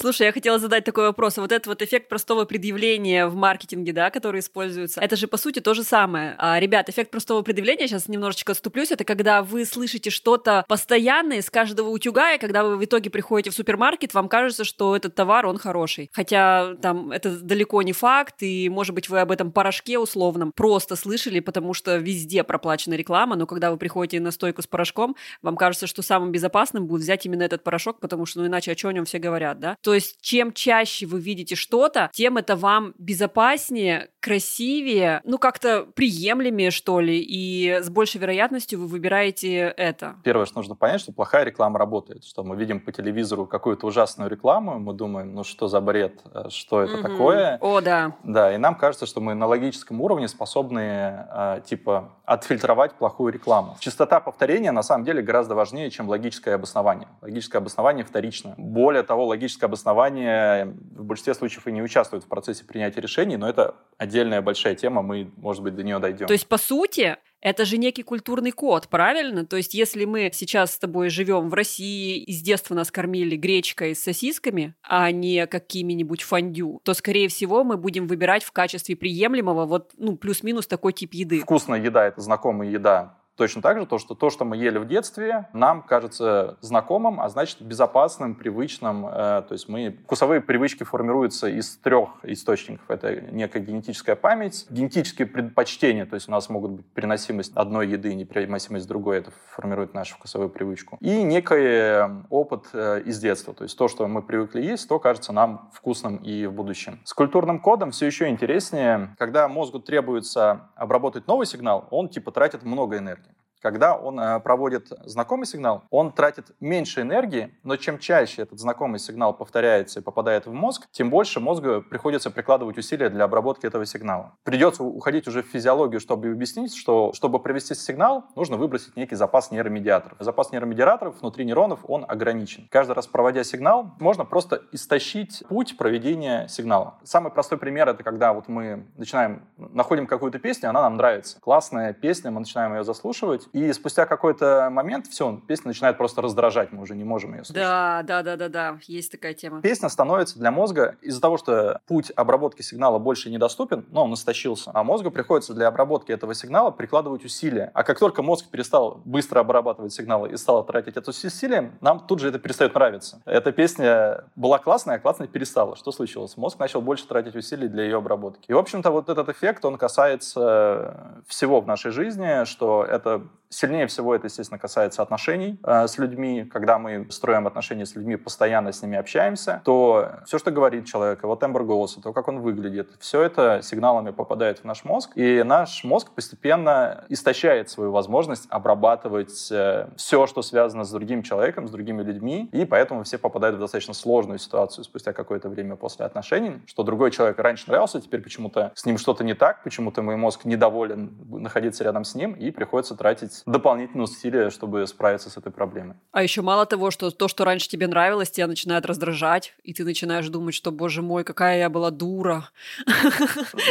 Слушай, 0.00 0.28
я 0.28 0.32
хотела 0.32 0.58
задать 0.58 0.84
такой 0.84 1.04
вопрос. 1.04 1.36
Вот 1.36 1.52
этот 1.52 1.66
вот 1.66 1.82
эффект 1.82 2.08
простого 2.08 2.46
предъявления 2.46 3.26
в 3.26 3.34
маркетинге, 3.34 3.92
да, 3.92 4.10
который 4.10 4.40
используется, 4.40 4.98
это 4.98 5.14
же, 5.14 5.28
по 5.28 5.36
сути, 5.36 5.60
то 5.60 5.74
же 5.74 5.84
самое. 5.84 6.36
А, 6.38 6.58
ребят, 6.58 6.88
эффект 6.88 7.10
простого 7.10 7.42
предъявления, 7.42 7.86
сейчас 7.86 8.08
немножечко 8.08 8.52
отступлюсь, 8.52 8.90
это 8.90 9.04
когда 9.04 9.42
вы 9.42 9.66
слышите 9.66 10.08
что-то 10.08 10.64
постоянное 10.68 11.40
из 11.40 11.50
каждого 11.50 11.90
утюга, 11.90 12.32
и 12.32 12.38
когда 12.38 12.64
вы 12.64 12.78
в 12.78 12.84
итоге 12.84 13.10
приходите 13.10 13.50
в 13.50 13.54
супермаркет, 13.54 14.14
вам 14.14 14.30
кажется, 14.30 14.64
что 14.64 14.96
этот 14.96 15.14
товар, 15.14 15.44
он 15.44 15.58
хороший. 15.58 16.08
Хотя 16.14 16.76
там 16.76 17.12
это 17.12 17.38
далеко 17.38 17.82
не 17.82 17.92
факт, 17.92 18.36
и, 18.42 18.70
может 18.70 18.94
быть, 18.94 19.10
вы 19.10 19.20
об 19.20 19.30
этом 19.30 19.52
порошке 19.52 19.98
условном 19.98 20.52
просто 20.52 20.96
слышали, 20.96 21.40
потому 21.40 21.74
что 21.74 21.98
везде 21.98 22.42
проплачена 22.42 22.94
реклама, 22.94 23.36
но 23.36 23.46
когда 23.46 23.70
вы 23.70 23.76
приходите 23.76 24.18
на 24.18 24.30
стойку 24.30 24.62
с 24.62 24.66
порошком, 24.66 25.14
вам 25.42 25.58
кажется, 25.58 25.86
что 25.86 26.00
самым 26.00 26.32
безопасным 26.32 26.86
будет 26.86 27.02
взять 27.02 27.26
именно 27.26 27.42
этот 27.42 27.62
порошок, 27.62 28.00
потому 28.00 28.24
что, 28.24 28.40
ну, 28.40 28.46
иначе 28.46 28.72
о 28.72 28.74
чем 28.74 28.88
о 28.88 28.92
нем 28.94 29.04
все 29.04 29.18
говорят, 29.18 29.60
да? 29.60 29.76
То 29.82 29.89
есть 29.94 30.20
чем 30.20 30.52
чаще 30.52 31.06
вы 31.06 31.20
видите 31.20 31.54
что-то, 31.54 32.10
тем 32.12 32.36
это 32.36 32.56
вам 32.56 32.94
безопаснее, 32.98 34.10
красивее, 34.20 35.20
ну 35.24 35.38
как-то 35.38 35.86
приемлемее, 35.94 36.70
что 36.70 37.00
ли, 37.00 37.20
и 37.20 37.80
с 37.80 37.88
большей 37.88 38.20
вероятностью 38.20 38.78
вы 38.80 38.86
выбираете 38.86 39.74
это. 39.76 40.16
Первое, 40.24 40.46
что 40.46 40.58
нужно 40.58 40.74
понять, 40.74 41.00
что 41.00 41.12
плохая 41.12 41.44
реклама 41.44 41.78
работает, 41.78 42.24
что 42.24 42.44
мы 42.44 42.56
видим 42.56 42.80
по 42.80 42.92
телевизору 42.92 43.46
какую-то 43.46 43.86
ужасную 43.86 44.30
рекламу, 44.30 44.78
мы 44.78 44.92
думаем, 44.92 45.34
ну 45.34 45.44
что 45.44 45.68
за 45.68 45.80
бред, 45.80 46.20
э, 46.32 46.48
что 46.50 46.82
это 46.82 46.94
угу. 46.94 47.02
такое. 47.02 47.58
О, 47.60 47.80
да. 47.80 48.16
Да, 48.24 48.54
и 48.54 48.58
нам 48.58 48.74
кажется, 48.74 49.06
что 49.06 49.20
мы 49.20 49.34
на 49.34 49.46
логическом 49.46 50.00
уровне 50.00 50.28
способны, 50.28 50.80
э, 50.80 51.60
типа, 51.66 52.12
отфильтровать 52.30 52.94
плохую 52.94 53.32
рекламу. 53.32 53.76
Частота 53.80 54.20
повторения 54.20 54.70
на 54.70 54.84
самом 54.84 55.04
деле 55.04 55.20
гораздо 55.20 55.56
важнее, 55.56 55.90
чем 55.90 56.08
логическое 56.08 56.54
обоснование. 56.54 57.08
Логическое 57.22 57.58
обоснование 57.58 58.04
вторично. 58.04 58.54
Более 58.56 59.02
того, 59.02 59.26
логическое 59.26 59.66
обоснование 59.66 60.66
в 60.66 61.02
большинстве 61.02 61.34
случаев 61.34 61.66
и 61.66 61.72
не 61.72 61.82
участвуют 61.82 62.24
в 62.24 62.28
процессе 62.28 62.64
принятия 62.64 63.00
решений, 63.00 63.36
но 63.36 63.48
это 63.48 63.74
отдельная 63.98 64.42
большая 64.42 64.76
тема, 64.76 65.02
мы, 65.02 65.32
может 65.38 65.64
быть, 65.64 65.74
до 65.74 65.82
нее 65.82 65.98
дойдем. 65.98 66.28
То 66.28 66.32
есть, 66.32 66.46
по 66.46 66.56
сути, 66.56 67.16
это 67.40 67.64
же 67.64 67.78
некий 67.78 68.02
культурный 68.02 68.52
код, 68.52 68.88
правильно? 68.88 69.46
То 69.46 69.56
есть, 69.56 69.74
если 69.74 70.04
мы 70.04 70.30
сейчас 70.32 70.74
с 70.74 70.78
тобой 70.78 71.08
живем 71.08 71.48
в 71.48 71.54
России, 71.54 72.22
и 72.22 72.32
с 72.32 72.42
детства 72.42 72.74
нас 72.74 72.90
кормили 72.90 73.36
гречкой 73.36 73.94
с 73.94 74.02
сосисками, 74.02 74.74
а 74.82 75.10
не 75.10 75.46
какими-нибудь 75.46 76.22
фондю, 76.22 76.80
то, 76.84 76.94
скорее 76.94 77.28
всего, 77.28 77.64
мы 77.64 77.76
будем 77.76 78.06
выбирать 78.06 78.44
в 78.44 78.52
качестве 78.52 78.96
приемлемого 78.96 79.66
вот, 79.66 79.92
ну, 79.96 80.16
плюс-минус 80.16 80.66
такой 80.66 80.92
тип 80.92 81.14
еды. 81.14 81.40
Вкусная 81.40 81.80
еда– 81.80 82.06
это 82.06 82.20
знакомая 82.20 82.68
еда 82.68 83.19
Точно 83.36 83.62
так 83.62 83.78
же 83.78 83.86
то, 83.86 83.98
что 83.98 84.14
то, 84.14 84.28
что 84.28 84.44
мы 84.44 84.58
ели 84.58 84.76
в 84.76 84.86
детстве, 84.86 85.48
нам 85.54 85.82
кажется 85.82 86.58
знакомым, 86.60 87.20
а 87.20 87.28
значит 87.30 87.62
безопасным, 87.62 88.34
привычным. 88.34 89.06
Э, 89.06 89.42
то 89.42 89.52
есть 89.52 89.66
мы 89.66 89.98
вкусовые 90.04 90.42
привычки 90.42 90.84
формируются 90.84 91.48
из 91.48 91.78
трех 91.78 92.10
источников. 92.24 92.90
Это 92.90 93.18
некая 93.18 93.60
генетическая 93.60 94.14
память, 94.14 94.66
генетические 94.68 95.26
предпочтения, 95.26 96.04
то 96.04 96.16
есть 96.16 96.28
у 96.28 96.32
нас 96.32 96.50
могут 96.50 96.72
быть 96.72 96.86
переносимость 96.92 97.56
одной 97.56 97.88
еды, 97.88 98.14
непереносимость 98.14 98.86
другой, 98.86 99.18
это 99.18 99.32
формирует 99.48 99.94
нашу 99.94 100.16
вкусовую 100.16 100.50
привычку. 100.50 100.98
И 101.00 101.22
некий 101.22 102.24
опыт 102.28 102.66
э, 102.74 103.00
из 103.06 103.18
детства, 103.20 103.54
то 103.54 103.64
есть 103.64 103.78
то, 103.78 103.88
что 103.88 104.06
мы 104.06 104.20
привыкли 104.20 104.60
есть, 104.60 104.86
то 104.86 104.98
кажется 104.98 105.32
нам 105.32 105.70
вкусным 105.72 106.16
и 106.18 106.44
в 106.44 106.52
будущем. 106.52 107.00
С 107.04 107.14
культурным 107.14 107.60
кодом 107.60 107.90
все 107.92 108.04
еще 108.04 108.28
интереснее. 108.28 109.14
Когда 109.18 109.48
мозгу 109.48 109.78
требуется 109.78 110.68
обработать 110.74 111.26
новый 111.26 111.46
сигнал, 111.46 111.88
он 111.90 112.10
типа 112.10 112.32
тратит 112.32 112.64
много 112.64 112.98
энергии 112.98 113.29
когда 113.60 113.96
он 113.96 114.18
э, 114.18 114.40
проводит 114.40 114.88
знакомый 115.04 115.46
сигнал, 115.46 115.84
он 115.90 116.12
тратит 116.12 116.50
меньше 116.60 117.02
энергии, 117.02 117.54
но 117.62 117.76
чем 117.76 117.98
чаще 117.98 118.42
этот 118.42 118.58
знакомый 118.58 118.98
сигнал 118.98 119.34
повторяется 119.34 120.00
и 120.00 120.02
попадает 120.02 120.46
в 120.46 120.52
мозг, 120.52 120.88
тем 120.90 121.10
больше 121.10 121.40
мозгу 121.40 121.82
приходится 121.82 122.30
прикладывать 122.30 122.78
усилия 122.78 123.10
для 123.10 123.24
обработки 123.24 123.66
этого 123.66 123.86
сигнала. 123.86 124.32
Придется 124.44 124.82
уходить 124.82 125.28
уже 125.28 125.42
в 125.42 125.46
физиологию, 125.46 126.00
чтобы 126.00 126.28
объяснить, 126.30 126.74
что 126.74 127.12
чтобы 127.12 127.38
провести 127.38 127.74
сигнал, 127.74 128.24
нужно 128.36 128.56
выбросить 128.56 128.96
некий 128.96 129.14
запас 129.14 129.50
нейромедиаторов. 129.50 130.16
Запас 130.20 130.52
нейромедиаторов 130.52 131.20
внутри 131.20 131.44
нейронов, 131.44 131.80
он 131.84 132.04
ограничен. 132.08 132.68
Каждый 132.70 132.92
раз 132.92 133.06
проводя 133.06 133.44
сигнал, 133.44 133.94
можно 134.00 134.24
просто 134.24 134.62
истощить 134.72 135.42
путь 135.48 135.76
проведения 135.76 136.48
сигнала. 136.48 136.94
Самый 137.04 137.30
простой 137.30 137.58
пример— 137.58 137.88
это 137.90 138.02
когда 138.02 138.32
вот 138.32 138.48
мы 138.48 138.86
начинаем, 138.96 139.46
находим 139.56 140.06
какую-то 140.06 140.38
песню, 140.38 140.70
она 140.70 140.82
нам 140.82 140.96
нравится. 140.96 141.40
Классная 141.40 141.92
песня, 141.92 142.30
мы 142.30 142.40
начинаем 142.40 142.74
ее 142.74 142.84
заслушивать, 142.84 143.48
и 143.52 143.72
спустя 143.72 144.06
какой-то 144.06 144.68
момент 144.70 145.06
все, 145.06 145.40
песня 145.46 145.68
начинает 145.68 145.98
просто 145.98 146.22
раздражать, 146.22 146.72
мы 146.72 146.82
уже 146.82 146.94
не 146.94 147.04
можем 147.04 147.32
ее 147.32 147.44
слушать. 147.44 147.56
Да, 147.56 148.02
да, 148.04 148.22
да, 148.22 148.36
да, 148.36 148.48
да, 148.48 148.78
есть 148.86 149.12
такая 149.12 149.34
тема. 149.34 149.60
Песня 149.60 149.88
становится 149.88 150.38
для 150.38 150.50
мозга 150.50 150.96
из-за 151.00 151.20
того, 151.20 151.36
что 151.36 151.80
путь 151.86 152.12
обработки 152.16 152.62
сигнала 152.62 152.98
больше 152.98 153.30
недоступен, 153.30 153.86
но 153.90 154.04
он 154.04 154.14
истощился, 154.14 154.70
а 154.74 154.84
мозгу 154.84 155.10
приходится 155.10 155.54
для 155.54 155.68
обработки 155.68 156.12
этого 156.12 156.34
сигнала 156.34 156.70
прикладывать 156.70 157.24
усилия. 157.24 157.70
А 157.74 157.82
как 157.82 157.98
только 157.98 158.22
мозг 158.22 158.48
перестал 158.50 159.00
быстро 159.04 159.40
обрабатывать 159.40 159.92
сигналы 159.92 160.30
и 160.30 160.36
стал 160.36 160.64
тратить 160.64 160.96
это 160.96 161.10
усилие, 161.10 161.72
нам 161.80 162.00
тут 162.00 162.20
же 162.20 162.28
это 162.28 162.38
перестает 162.38 162.74
нравиться. 162.74 163.22
Эта 163.24 163.52
песня 163.52 164.24
была 164.36 164.58
классная, 164.58 164.96
а 164.96 164.98
классная 164.98 165.28
перестала. 165.28 165.76
Что 165.76 165.92
случилось? 165.92 166.36
Мозг 166.36 166.58
начал 166.58 166.80
больше 166.80 167.06
тратить 167.06 167.34
усилий 167.36 167.68
для 167.68 167.84
ее 167.84 167.98
обработки. 167.98 168.44
И, 168.48 168.52
в 168.52 168.58
общем-то, 168.58 168.90
вот 168.90 169.08
этот 169.08 169.28
эффект, 169.28 169.64
он 169.64 169.76
касается 169.76 171.22
всего 171.26 171.60
в 171.60 171.66
нашей 171.66 171.90
жизни, 171.90 172.44
что 172.44 172.84
это 172.84 173.22
Сильнее 173.52 173.88
всего 173.88 174.14
это, 174.14 174.28
естественно, 174.28 174.60
касается 174.60 175.02
отношений 175.02 175.58
э, 175.64 175.88
с 175.88 175.98
людьми. 175.98 176.44
Когда 176.44 176.78
мы 176.78 177.08
строим 177.10 177.48
отношения 177.48 177.84
с 177.84 177.96
людьми, 177.96 178.14
постоянно 178.14 178.70
с 178.70 178.80
ними 178.80 178.96
общаемся, 178.96 179.60
то 179.64 180.20
все, 180.24 180.38
что 180.38 180.52
говорит 180.52 180.86
человек, 180.86 181.24
его 181.24 181.34
тембр 181.34 181.64
голоса, 181.64 182.00
то, 182.00 182.12
как 182.12 182.28
он 182.28 182.42
выглядит, 182.42 182.90
все 183.00 183.22
это 183.22 183.60
сигналами 183.60 184.12
попадает 184.12 184.60
в 184.60 184.64
наш 184.64 184.84
мозг, 184.84 185.10
и 185.16 185.42
наш 185.42 185.82
мозг 185.82 186.12
постепенно 186.12 187.04
истощает 187.08 187.68
свою 187.68 187.90
возможность 187.90 188.46
обрабатывать 188.50 189.48
э, 189.50 189.88
все, 189.96 190.28
что 190.28 190.42
связано 190.42 190.84
с 190.84 190.90
другим 190.92 191.24
человеком, 191.24 191.66
с 191.66 191.72
другими 191.72 192.04
людьми, 192.04 192.48
и 192.52 192.64
поэтому 192.64 193.02
все 193.02 193.18
попадают 193.18 193.56
в 193.56 193.58
достаточно 193.58 193.94
сложную 193.94 194.38
ситуацию 194.38 194.84
спустя 194.84 195.12
какое-то 195.12 195.48
время 195.48 195.74
после 195.74 196.06
отношений, 196.06 196.62
что 196.66 196.84
другой 196.84 197.10
человек 197.10 197.36
раньше 197.40 197.64
нравился, 197.66 198.00
теперь 198.00 198.22
почему-то 198.22 198.70
с 198.76 198.86
ним 198.86 198.96
что-то 198.96 199.24
не 199.24 199.34
так, 199.34 199.64
почему-то 199.64 200.02
мой 200.02 200.14
мозг 200.14 200.44
недоволен 200.44 201.16
находиться 201.28 201.82
рядом 201.82 202.04
с 202.04 202.14
ним, 202.14 202.34
и 202.34 202.52
приходится 202.52 202.94
тратить 202.94 203.39
приложить 203.44 203.60
дополнительные 203.60 204.04
усилия, 204.04 204.50
чтобы 204.50 204.86
справиться 204.86 205.30
с 205.30 205.36
этой 205.36 205.52
проблемой. 205.52 205.96
А 206.12 206.22
еще 206.22 206.42
мало 206.42 206.66
того, 206.66 206.90
что 206.90 207.10
то, 207.10 207.28
что 207.28 207.44
раньше 207.44 207.68
тебе 207.68 207.86
нравилось, 207.86 208.30
тебя 208.30 208.46
начинает 208.46 208.86
раздражать, 208.86 209.54
и 209.62 209.72
ты 209.72 209.84
начинаешь 209.84 210.28
думать, 210.28 210.54
что, 210.54 210.70
боже 210.70 211.02
мой, 211.02 211.24
какая 211.24 211.58
я 211.58 211.68
была 211.68 211.90
дура. 211.90 212.50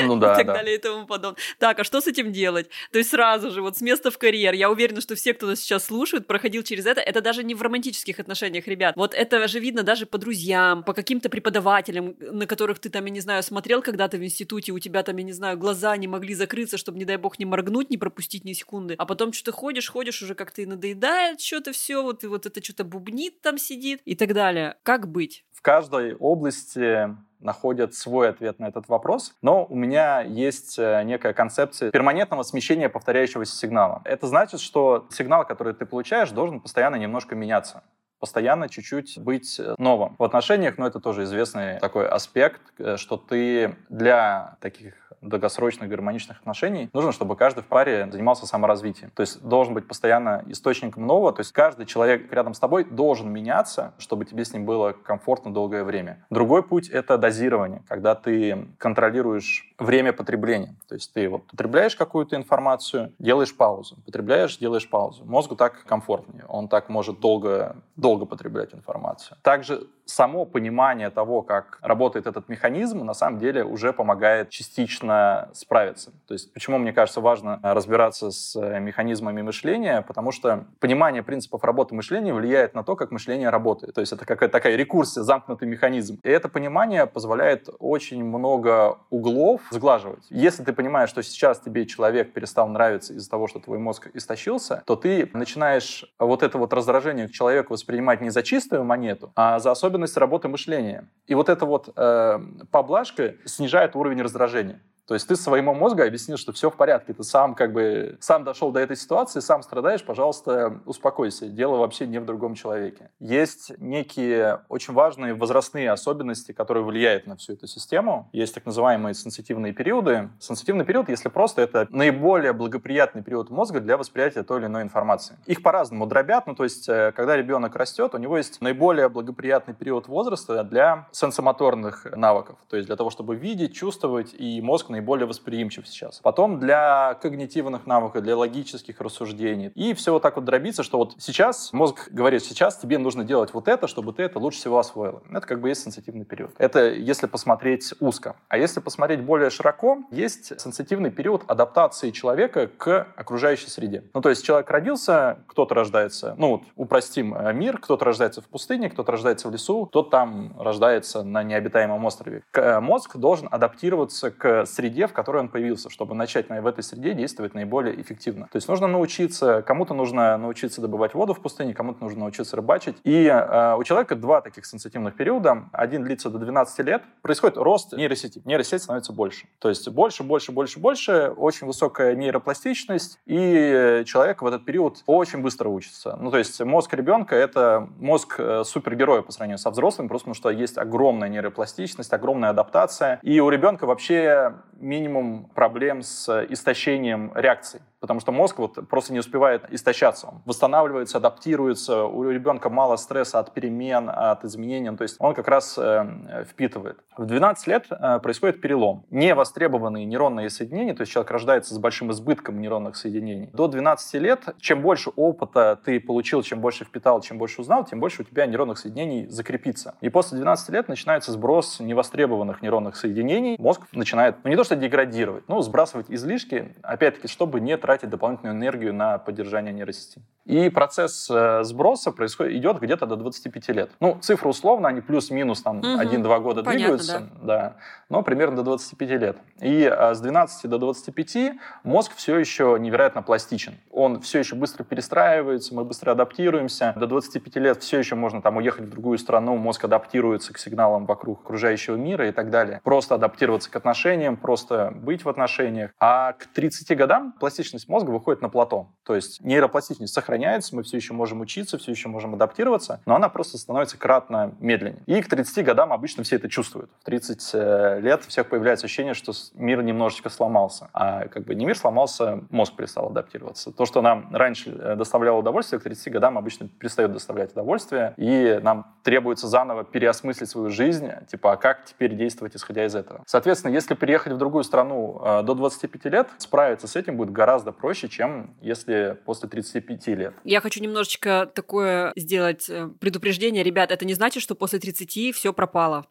Ну 0.03 0.17
да, 0.17 0.33
И 0.33 0.37
так 0.37 0.47
да. 0.47 0.53
далее 0.53 0.75
и 0.75 0.77
тому 0.77 1.05
подобное. 1.05 1.41
Так, 1.57 1.79
а 1.79 1.83
что 1.83 2.01
с 2.01 2.07
этим 2.07 2.31
делать? 2.31 2.69
То 2.91 2.97
есть 2.97 3.09
сразу 3.09 3.51
же, 3.51 3.61
вот 3.61 3.77
с 3.77 3.81
места 3.81 4.11
в 4.11 4.17
карьер. 4.17 4.53
Я 4.53 4.69
уверена, 4.69 5.01
что 5.01 5.15
все, 5.15 5.33
кто 5.33 5.47
нас 5.47 5.59
сейчас 5.59 5.85
слушает, 5.85 6.27
проходил 6.27 6.63
через 6.63 6.85
это. 6.85 7.01
Это 7.01 7.21
даже 7.21 7.43
не 7.43 7.55
в 7.55 7.61
романтических 7.61 8.19
отношениях, 8.19 8.67
ребят. 8.67 8.95
Вот 8.95 9.13
это 9.13 9.47
же 9.47 9.59
видно 9.59 9.83
даже 9.83 10.05
по 10.05 10.17
друзьям, 10.17 10.83
по 10.83 10.93
каким-то 10.93 11.29
преподавателям, 11.29 12.15
на 12.19 12.45
которых 12.45 12.79
ты 12.79 12.89
там, 12.89 13.05
я 13.05 13.11
не 13.11 13.21
знаю, 13.21 13.43
смотрел 13.43 13.81
когда-то 13.81 14.17
в 14.17 14.23
институте, 14.23 14.71
у 14.71 14.79
тебя 14.79 15.03
там, 15.03 15.17
я 15.17 15.23
не 15.23 15.33
знаю, 15.33 15.57
глаза 15.57 15.95
не 15.97 16.07
могли 16.07 16.33
закрыться, 16.33 16.77
чтобы, 16.77 16.97
не 16.97 17.05
дай 17.05 17.17
бог, 17.17 17.39
не 17.39 17.45
моргнуть, 17.45 17.89
не 17.89 17.97
пропустить 17.97 18.45
ни 18.45 18.53
секунды. 18.53 18.95
А 18.97 19.05
потом 19.05 19.33
что-то 19.33 19.51
ходишь, 19.59 19.91
ходишь, 19.91 20.21
уже 20.21 20.35
как-то 20.35 20.61
и 20.61 20.65
надоедает 20.65 21.41
что-то 21.41 21.73
все, 21.73 22.01
вот, 22.01 22.23
и 22.23 22.27
вот 22.27 22.45
это 22.45 22.63
что-то 22.63 22.85
бубнит 22.85 23.41
там 23.41 23.57
сидит 23.57 24.01
и 24.05 24.15
так 24.15 24.33
далее. 24.33 24.77
Как 24.83 25.07
быть? 25.09 25.43
В 25.51 25.61
каждой 25.61 26.15
области 26.15 27.13
находят 27.39 27.93
свой 27.93 28.29
ответ 28.29 28.59
на 28.59 28.67
этот 28.67 28.87
вопрос, 28.87 29.33
но 29.41 29.65
у 29.65 29.75
меня 29.75 30.21
есть 30.21 30.79
э, 30.79 31.03
некая 31.03 31.33
концепция 31.33 31.91
перманентного 31.91 32.43
смещения 32.43 32.89
повторяющегося 32.89 33.55
сигнала. 33.55 34.01
Это 34.05 34.27
значит, 34.27 34.61
что 34.61 35.07
сигнал, 35.11 35.45
который 35.45 35.73
ты 35.73 35.85
получаешь, 35.85 36.31
должен 36.31 36.61
постоянно 36.61 36.95
немножко 36.95 37.35
меняться 37.35 37.83
постоянно 38.19 38.67
чуть-чуть 38.67 39.17
быть 39.19 39.59
э, 39.59 39.75
новым. 39.77 40.15
В 40.19 40.23
отношениях, 40.23 40.77
ну, 40.77 40.85
это 40.85 40.99
тоже 40.99 41.23
известный 41.23 41.79
такой 41.79 42.07
аспект, 42.07 42.61
э, 42.77 42.97
что 42.97 43.17
ты 43.17 43.75
для 43.87 44.57
таких 44.59 44.93
долгосрочных 45.21 45.89
гармоничных 45.89 46.39
отношений 46.39 46.89
нужно, 46.93 47.11
чтобы 47.11 47.35
каждый 47.35 47.63
в 47.63 47.67
паре 47.67 48.07
занимался 48.11 48.45
саморазвитием. 48.45 49.11
То 49.11 49.21
есть 49.21 49.41
должен 49.41 49.73
быть 49.73 49.87
постоянно 49.87 50.43
источником 50.47 51.05
нового. 51.05 51.33
То 51.33 51.41
есть 51.41 51.51
каждый 51.51 51.85
человек 51.85 52.31
рядом 52.31 52.53
с 52.53 52.59
тобой 52.59 52.83
должен 52.83 53.31
меняться, 53.31 53.93
чтобы 53.97 54.25
тебе 54.25 54.45
с 54.45 54.53
ним 54.53 54.65
было 54.65 54.91
комфортно 54.91 55.53
долгое 55.53 55.83
время. 55.83 56.25
Другой 56.29 56.63
путь— 56.63 56.89
это 56.89 57.17
дозирование, 57.17 57.83
когда 57.87 58.15
ты 58.15 58.67
контролируешь 58.77 59.73
время 59.77 60.13
потребления. 60.13 60.75
То 60.87 60.95
есть 60.95 61.13
ты 61.13 61.29
вот 61.29 61.47
потребляешь 61.47 61.95
какую-то 61.95 62.35
информацию, 62.35 63.13
делаешь 63.19 63.55
паузу, 63.55 63.97
потребляешь, 64.05 64.57
делаешь 64.57 64.89
паузу. 64.89 65.25
Мозгу 65.25 65.55
так 65.55 65.83
комфортнее. 65.85 66.45
Он 66.47 66.67
так 66.67 66.89
может 66.89 67.19
долго, 67.19 67.75
долго 67.95 68.25
потреблять 68.25 68.73
информацию. 68.73 69.37
Также 69.41 69.87
само 70.05 70.45
понимание 70.45 71.09
того, 71.09 71.41
как 71.41 71.77
работает 71.81 72.27
этот 72.27 72.49
механизм, 72.49 73.05
на 73.05 73.13
самом 73.13 73.39
деле 73.39 73.63
уже 73.63 73.93
помогает 73.93 74.49
частично 74.49 75.08
справиться. 75.53 76.11
То 76.27 76.33
есть 76.33 76.53
почему, 76.53 76.77
мне 76.77 76.93
кажется, 76.93 77.21
важно 77.21 77.59
разбираться 77.61 78.31
с 78.31 78.59
механизмами 78.79 79.41
мышления, 79.41 80.01
потому 80.01 80.31
что 80.31 80.65
понимание 80.79 81.23
принципов 81.23 81.63
работы 81.63 81.95
мышления 81.95 82.33
влияет 82.33 82.75
на 82.75 82.83
то, 82.83 82.95
как 82.95 83.11
мышление 83.11 83.49
работает. 83.49 83.95
То 83.95 84.01
есть 84.01 84.13
это 84.13 84.25
какая-то 84.25 84.51
такая 84.51 84.75
рекурсия, 84.75 85.23
замкнутый 85.23 85.67
механизм. 85.67 86.19
И 86.23 86.29
это 86.29 86.49
понимание 86.49 87.05
позволяет 87.05 87.69
очень 87.79 88.23
много 88.23 88.97
углов 89.09 89.61
сглаживать. 89.71 90.25
Если 90.29 90.63
ты 90.63 90.73
понимаешь, 90.73 91.09
что 91.09 91.23
сейчас 91.23 91.59
тебе 91.59 91.85
человек 91.85 92.33
перестал 92.33 92.67
нравиться 92.67 93.13
из-за 93.13 93.29
того, 93.29 93.47
что 93.47 93.59
твой 93.59 93.79
мозг 93.79 94.09
истощился, 94.13 94.83
то 94.85 94.95
ты 94.95 95.29
начинаешь 95.33 96.05
вот 96.19 96.43
это 96.43 96.57
вот 96.57 96.73
раздражение 96.73 97.27
к 97.27 97.31
человеку 97.31 97.73
воспринимать 97.73 98.21
не 98.21 98.29
за 98.29 98.43
чистую 98.43 98.83
монету, 98.83 99.31
а 99.35 99.59
за 99.59 99.71
особенность 99.71 100.17
работы 100.17 100.47
мышления. 100.47 101.07
И 101.27 101.35
вот 101.35 101.49
эта 101.49 101.65
вот 101.65 101.89
э, 101.95 102.39
поблажка 102.71 103.35
снижает 103.45 103.95
уровень 103.95 104.21
раздражения. 104.21 104.81
То 105.09 105.15
есть 105.15 105.27
ты 105.27 105.35
своему 105.35 105.73
мозгу 105.73 106.03
объяснил, 106.03 106.37
что 106.37 106.51
все 106.53 106.69
в 106.69 106.75
порядке, 106.75 107.13
ты 107.13 107.23
сам 107.23 107.55
как 107.55 107.73
бы 107.73 108.19
сам 108.19 108.43
дошел 108.43 108.71
до 108.71 108.79
этой 108.79 108.95
ситуации, 108.95 109.39
сам 109.39 109.63
страдаешь, 109.63 110.03
пожалуйста, 110.03 110.81
успокойся. 110.85 111.47
Дело 111.47 111.77
вообще 111.77 112.05
не 112.05 112.19
в 112.19 112.25
другом 112.25 112.53
человеке. 112.53 113.09
Есть 113.19 113.71
некие 113.79 114.61
очень 114.69 114.93
важные 114.93 115.33
возрастные 115.33 115.89
особенности, 115.89 116.51
которые 116.51 116.83
влияют 116.83 117.25
на 117.25 117.35
всю 117.37 117.53
эту 117.53 117.65
систему. 117.65 118.29
Есть 118.33 118.53
так 118.53 118.67
называемые 118.67 119.15
сенситивные 119.15 119.73
периоды. 119.73 120.29
Сенситивный 120.39 120.85
период, 120.85 121.09
если 121.09 121.29
просто, 121.29 121.63
это 121.63 121.87
наиболее 121.89 122.53
благоприятный 122.53 123.23
период 123.23 123.49
мозга 123.49 123.79
для 123.79 123.97
восприятия 123.97 124.43
той 124.43 124.59
или 124.59 124.67
иной 124.67 124.83
информации. 124.83 125.37
Их 125.47 125.63
по-разному 125.63 126.05
дробят, 126.05 126.45
ну 126.45 126.53
то 126.53 126.65
есть 126.65 126.87
э, 126.87 127.13
когда 127.15 127.35
ребенок 127.35 127.75
растет, 127.75 128.13
у 128.13 128.19
него 128.19 128.37
есть 128.37 128.61
наиболее 128.61 129.09
благоприятный 129.09 129.73
период 129.73 130.07
возраста 130.07 130.63
для 130.63 131.07
сенсомоторных 131.11 132.05
навыков, 132.15 132.59
то 132.69 132.77
есть 132.77 132.85
для 132.85 132.95
того, 132.95 133.09
чтобы 133.09 133.35
видеть, 133.35 133.73
чувствовать, 133.73 134.35
и 134.37 134.61
мозг 134.61 134.91
наиболее 134.99 135.25
восприимчив 135.25 135.87
сейчас. 135.87 136.19
Потом 136.21 136.59
для 136.59 137.17
когнитивных 137.21 137.87
навыков, 137.87 138.21
для 138.21 138.35
логических 138.35 138.99
рассуждений. 138.99 139.71
И 139.75 139.93
все 139.93 140.11
вот 140.11 140.21
так 140.21 140.35
вот 140.35 140.45
дробится, 140.45 140.83
что 140.83 140.97
вот 140.97 141.15
сейчас 141.19 141.71
мозг 141.71 142.09
говорит, 142.11 142.43
сейчас 142.43 142.77
тебе 142.77 142.97
нужно 142.97 143.23
делать 143.23 143.53
вот 143.53 143.67
это, 143.67 143.87
чтобы 143.87 144.11
ты 144.13 144.23
это 144.23 144.39
лучше 144.39 144.59
всего 144.59 144.77
освоил. 144.77 145.21
Это 145.31 145.47
как 145.47 145.61
бы 145.61 145.69
есть 145.69 145.83
сенситивный 145.83 146.25
период. 146.25 146.51
Это 146.57 146.89
если 146.89 147.27
посмотреть 147.27 147.93
узко. 147.99 148.35
А 148.49 148.57
если 148.57 148.81
посмотреть 148.81 149.21
более 149.21 149.49
широко, 149.49 149.99
есть 150.11 150.59
сенситивный 150.59 151.11
период 151.11 151.43
адаптации 151.47 152.11
человека 152.11 152.67
к 152.67 153.07
окружающей 153.15 153.69
среде. 153.69 154.03
Ну, 154.13 154.21
то 154.21 154.29
есть 154.29 154.43
человек 154.43 154.69
родился, 154.69 155.39
кто-то 155.47 155.75
рождается, 155.75 156.35
ну 156.37 156.49
вот 156.49 156.63
упростим 156.75 157.33
э, 157.33 157.53
мир, 157.53 157.77
кто-то 157.77 158.03
рождается 158.03 158.41
в 158.41 158.47
пустыне, 158.47 158.89
кто-то 158.89 159.11
рождается 159.13 159.47
в 159.47 159.51
лесу, 159.51 159.85
кто-то 159.85 160.09
там 160.09 160.55
рождается 160.59 161.23
на 161.23 161.43
необитаемом 161.43 162.03
острове. 162.03 162.43
Э, 162.53 162.79
мозг 162.79 163.15
должен 163.15 163.47
адаптироваться 163.49 164.31
к 164.31 164.65
среде, 164.65 164.88
в 165.07 165.13
которой 165.13 165.37
он 165.37 165.49
появился, 165.49 165.89
чтобы 165.89 166.15
начать 166.15 166.49
в 166.49 166.67
этой 166.67 166.83
среде 166.83 167.13
действовать 167.13 167.53
наиболее 167.53 167.99
эффективно. 167.99 168.47
То 168.51 168.55
есть 168.55 168.67
нужно 168.67 168.87
научиться, 168.87 169.61
кому-то 169.61 169.93
нужно 169.93 170.37
научиться 170.37 170.81
добывать 170.81 171.13
воду 171.13 171.33
в 171.33 171.41
пустыне, 171.41 171.73
кому-то 171.73 172.03
нужно 172.03 172.21
научиться 172.21 172.55
рыбачить. 172.55 172.97
И 173.03 173.25
э, 173.25 173.75
у 173.75 173.83
человека 173.83 174.15
два 174.15 174.41
таких 174.41 174.65
сенситивных 174.65 175.15
периода. 175.15 175.69
Один 175.71 176.03
длится 176.03 176.29
до 176.29 176.39
12 176.39 176.79
лет. 176.85 177.03
Происходит 177.21 177.57
рост 177.57 177.93
нейросети. 177.93 178.41
Нейросеть 178.45 178.83
становится 178.83 179.13
больше. 179.13 179.47
То 179.59 179.69
есть 179.69 179.87
больше, 179.89 180.23
больше, 180.23 180.51
больше, 180.51 180.79
больше. 180.79 181.33
Очень 181.35 181.67
высокая 181.67 182.15
нейропластичность. 182.15 183.19
И 183.25 184.03
человек 184.05 184.41
в 184.41 184.45
этот 184.45 184.65
период 184.65 185.03
очень 185.05 185.41
быстро 185.41 185.69
учится. 185.69 186.17
Ну, 186.19 186.31
то 186.31 186.37
есть 186.37 186.59
мозг 186.61 186.93
ребенка— 186.93 187.35
это 187.37 187.89
мозг 187.99 188.35
э, 188.39 188.63
супергероя 188.63 189.21
по 189.21 189.31
сравнению 189.31 189.57
со 189.57 189.69
взрослым, 189.69 190.07
просто 190.07 190.29
потому 190.29 190.35
что 190.35 190.49
есть 190.49 190.77
огромная 190.77 191.29
нейропластичность, 191.29 192.13
огромная 192.13 192.51
адаптация. 192.51 193.19
И 193.23 193.39
у 193.39 193.49
ребенка 193.49 193.85
вообще 193.85 194.53
минимум 194.79 195.49
проблем 195.55 196.01
с 196.01 196.45
истощением 196.49 197.31
реакций 197.35 197.81
потому 197.99 198.19
что 198.19 198.31
мозг 198.31 198.59
вот 198.59 198.87
просто 198.87 199.13
не 199.13 199.19
успевает 199.19 199.71
истощаться. 199.71 200.27
Он 200.27 200.41
восстанавливается, 200.45 201.17
адаптируется, 201.17 202.05
у 202.05 202.29
ребенка 202.29 202.69
мало 202.69 202.95
стресса 202.95 203.39
от 203.39 203.53
перемен, 203.53 204.09
от 204.09 204.43
изменений, 204.45 204.95
то 204.95 205.03
есть 205.03 205.15
он 205.19 205.33
как 205.33 205.47
раз 205.47 205.77
э, 205.77 206.45
впитывает. 206.49 206.99
В 207.17 207.25
12 207.25 207.67
лет 207.67 207.85
э, 207.89 208.19
происходит 208.19 208.61
перелом. 208.61 209.05
Невостребованные 209.09 210.05
нейронные 210.05 210.49
соединения, 210.49 210.93
то 210.93 211.01
есть 211.01 211.11
человек 211.11 211.31
рождается 211.31 211.73
с 211.73 211.77
большим 211.77 212.11
избытком 212.11 212.59
нейронных 212.61 212.95
соединений. 212.95 213.49
До 213.53 213.67
12 213.67 214.13
лет, 214.15 214.55
чем 214.59 214.81
больше 214.81 215.11
опыта 215.15 215.79
ты 215.83 215.99
получил, 215.99 216.41
чем 216.43 216.61
больше 216.61 216.85
впитал, 216.85 217.21
чем 217.21 217.37
больше 217.37 217.61
узнал, 217.61 217.85
тем 217.85 217.99
больше 217.99 218.21
у 218.21 218.25
тебя 218.25 218.45
нейронных 218.45 218.77
соединений 218.77 219.27
закрепится. 219.27 219.95
И 220.01 220.09
после 220.09 220.37
12 220.37 220.69
лет 220.69 220.87
начинается 220.87 221.31
сброс 221.31 221.79
невостребованных 221.79 222.61
нейронных 222.61 222.95
соединений. 222.95 223.57
Мозг 223.59 223.81
начинает, 223.91 224.37
ну 224.43 224.49
не 224.49 224.55
то 224.55 224.63
что 224.63 224.75
деградировать, 224.75 225.47
но 225.47 225.61
сбрасывать 225.61 226.07
излишки, 226.09 226.75
опять-таки, 226.81 227.27
чтобы 227.27 227.59
не 227.59 227.77
дополнительную 227.97 228.55
энергию 228.55 228.93
на 228.93 229.17
поддержание 229.17 229.73
нейросети. 229.73 230.21
И 230.49 230.69
процесс 230.69 231.29
э, 231.29 231.63
сброса 231.63 232.11
происходит, 232.11 232.53
идет 232.53 232.79
где-то 232.79 233.05
до 233.05 233.15
25 233.15 233.69
лет. 233.69 233.91
Ну, 233.99 234.17
цифры 234.19 234.49
условно, 234.49 234.87
они 234.87 234.99
плюс-минус 234.99 235.61
там 235.61 235.77
угу. 235.77 235.87
1-2 235.87 236.41
года 236.41 236.63
Понятно, 236.63 236.71
двигаются, 236.73 237.29
да. 237.35 237.45
да, 237.45 237.75
но 238.09 238.23
примерно 238.23 238.55
до 238.55 238.63
25 238.63 239.09
лет. 239.11 239.37
И 239.61 239.83
э, 239.83 240.15
с 240.15 240.19
12 240.19 240.67
до 240.67 240.79
25 240.79 241.51
мозг 241.83 242.13
все 242.15 242.39
еще 242.39 242.77
невероятно 242.79 243.21
пластичен. 243.21 243.75
Он 243.91 244.21
все 244.21 244.39
еще 244.39 244.55
быстро 244.55 244.83
перестраивается, 244.83 245.75
мы 245.75 245.85
быстро 245.85 246.13
адаптируемся. 246.13 246.95
До 246.97 247.05
25 247.05 247.55
лет 247.57 247.83
все 247.83 247.99
еще 247.99 248.15
можно 248.15 248.41
там 248.41 248.57
уехать 248.57 248.85
в 248.85 248.89
другую 248.89 249.19
страну, 249.19 249.55
мозг 249.55 249.85
адаптируется 249.85 250.51
к 250.51 250.57
сигналам 250.57 251.05
вокруг 251.05 251.41
окружающего 251.41 251.95
мира 251.95 252.27
и 252.27 252.31
так 252.31 252.49
далее. 252.49 252.81
Просто 252.83 253.13
адаптироваться 253.13 253.69
к 253.69 253.75
отношениям, 253.75 254.35
просто 254.35 254.91
быть 254.95 255.25
в 255.25 255.29
отношениях. 255.29 255.91
А 255.99 256.33
к 256.33 256.47
30 256.47 256.97
годам 256.97 257.33
пластичность 257.39 257.78
мозга 257.87 258.11
выходит 258.11 258.41
на 258.41 258.49
плато. 258.49 258.87
То 259.03 259.15
есть 259.15 259.41
нейропластичность 259.41 260.13
сохраняется, 260.13 260.75
мы 260.75 260.83
все 260.83 260.97
еще 260.97 261.13
можем 261.13 261.41
учиться, 261.41 261.77
все 261.77 261.91
еще 261.91 262.09
можем 262.09 262.33
адаптироваться, 262.33 263.01
но 263.05 263.15
она 263.15 263.29
просто 263.29 263.57
становится 263.57 263.97
кратно 263.97 264.55
медленнее. 264.59 265.01
И 265.05 265.21
к 265.21 265.29
30 265.29 265.65
годам 265.65 265.93
обычно 265.93 266.23
все 266.23 266.35
это 266.35 266.49
чувствуют. 266.49 266.89
В 267.01 267.05
30 267.05 267.51
э, 267.53 267.99
лет 268.01 268.23
у 268.25 268.29
всех 268.29 268.49
появляется 268.49 268.85
ощущение, 268.85 269.13
что 269.13 269.31
мир 269.55 269.81
немножечко 269.81 270.29
сломался. 270.29 270.89
А 270.93 271.27
как 271.27 271.45
бы 271.45 271.55
не 271.55 271.65
мир 271.65 271.77
сломался, 271.77 272.43
мозг 272.49 272.75
перестал 272.75 273.07
адаптироваться. 273.07 273.71
То, 273.71 273.85
что 273.85 274.01
нам 274.01 274.35
раньше 274.35 274.71
э, 274.71 274.95
доставляло 274.95 275.39
удовольствие, 275.39 275.79
к 275.79 275.83
30 275.83 276.13
годам 276.13 276.37
обычно 276.37 276.67
перестает 276.67 277.11
доставлять 277.13 277.51
удовольствие, 277.51 278.13
и 278.17 278.59
нам 278.61 278.95
требуется 279.03 279.47
заново 279.47 279.83
переосмыслить 279.83 280.49
свою 280.49 280.69
жизнь, 280.69 281.09
типа, 281.31 281.53
а 281.53 281.57
как 281.57 281.85
теперь 281.85 282.15
действовать, 282.15 282.55
исходя 282.55 282.85
из 282.85 282.95
этого. 282.95 283.23
Соответственно, 283.25 283.73
если 283.73 283.93
переехать 283.95 284.33
в 284.33 284.37
другую 284.37 284.63
страну 284.63 285.21
э, 285.23 285.43
до 285.43 285.53
25 285.53 286.05
лет, 286.05 286.29
справиться 286.37 286.87
с 286.87 286.95
этим 286.95 287.17
будет 287.17 287.31
гораздо 287.31 287.68
гораздо 287.69 287.71
проще, 287.71 288.07
чем 288.07 288.55
если 288.61 289.17
после 289.25 289.49
35 289.49 290.07
лет. 290.07 290.33
Я 290.43 290.61
хочу 290.61 290.81
немножечко 290.81 291.49
такое 291.53 292.11
сделать 292.15 292.69
э, 292.69 292.89
предупреждение. 292.99 293.63
Ребят, 293.63 293.91
это 293.91 294.05
не 294.05 294.13
значит, 294.13 294.43
что 294.43 294.55
после 294.55 294.79
30 294.79 295.35
все 295.35 295.53
пропало. 295.53 296.05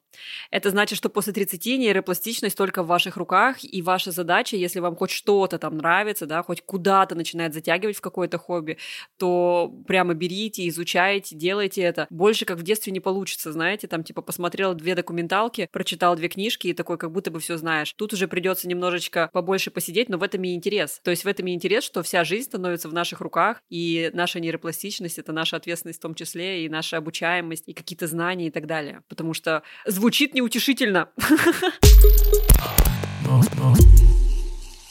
Это 0.51 0.71
значит, 0.71 0.97
что 0.97 1.09
после 1.09 1.33
30 1.33 1.79
нейропластичность 1.79 2.57
только 2.57 2.83
в 2.83 2.87
ваших 2.87 3.17
руках, 3.17 3.57
и 3.63 3.83
ваша 3.83 4.11
задача, 4.11 4.57
если 4.57 4.81
вам 4.81 4.97
хоть 4.97 5.11
что-то 5.11 5.59
там 5.59 5.77
нравится, 5.77 6.27
да, 6.27 6.43
хоть 6.43 6.63
куда-то 6.63 7.15
начинает 7.15 7.55
затягивать 7.55 7.97
в 7.97 8.01
какое-то 8.01 8.39
хобби, 8.39 8.79
то 9.19 9.73
прямо 9.87 10.15
берите, 10.15 10.67
изучайте, 10.69 11.37
делайте 11.37 11.83
это. 11.83 12.07
Больше 12.11 12.45
как 12.45 12.59
в 12.59 12.63
детстве 12.63 12.93
не 12.93 13.01
получится, 13.01 13.53
знаете, 13.53 13.87
там 13.87 14.03
типа 14.03 14.23
посмотрел 14.23 14.75
две 14.75 14.95
документалки, 14.95 15.69
прочитал 15.73 16.17
две 16.17 16.29
книжки 16.29 16.69
и 16.69 16.73
такой, 16.73 16.99
как 16.99 17.13
будто 17.13 17.31
бы 17.31 17.41
все 17.41 17.57
знаешь. 17.57 17.93
Тут 17.93 18.13
уже 18.13 18.29
придется 18.29 18.69
немножечко 18.69 19.31
побольше 19.33 19.71
посидеть, 19.71 20.09
но 20.09 20.19
в 20.19 20.23
этом 20.23 20.43
и 20.45 20.55
интерес. 20.55 21.01
То 21.03 21.11
есть 21.11 21.25
в 21.25 21.29
этом 21.29 21.47
и 21.49 21.55
интерес, 21.55 21.85
что 21.85 22.03
вся 22.03 22.25
жизнь 22.25 22.45
становится 22.45 22.89
в 22.89 22.93
наших 22.93 23.21
руках, 23.21 23.63
и 23.71 24.11
наша 24.13 24.41
нейропластичность— 24.41 25.19
это 25.21 25.33
наша 25.33 25.57
ответственность 25.57 25.99
в 25.99 26.03
том 26.03 26.15
числе, 26.15 26.65
и 26.65 26.69
наша 26.69 26.97
обучаемость, 26.97 27.65
и 27.67 27.73
какие-то 27.73 28.07
знания 28.07 28.49
и 28.49 28.51
так 28.51 28.67
далее. 28.67 29.03
Потому 29.09 29.35
что 29.35 29.63
звучит 29.87 30.35
неутешительно. 30.35 31.09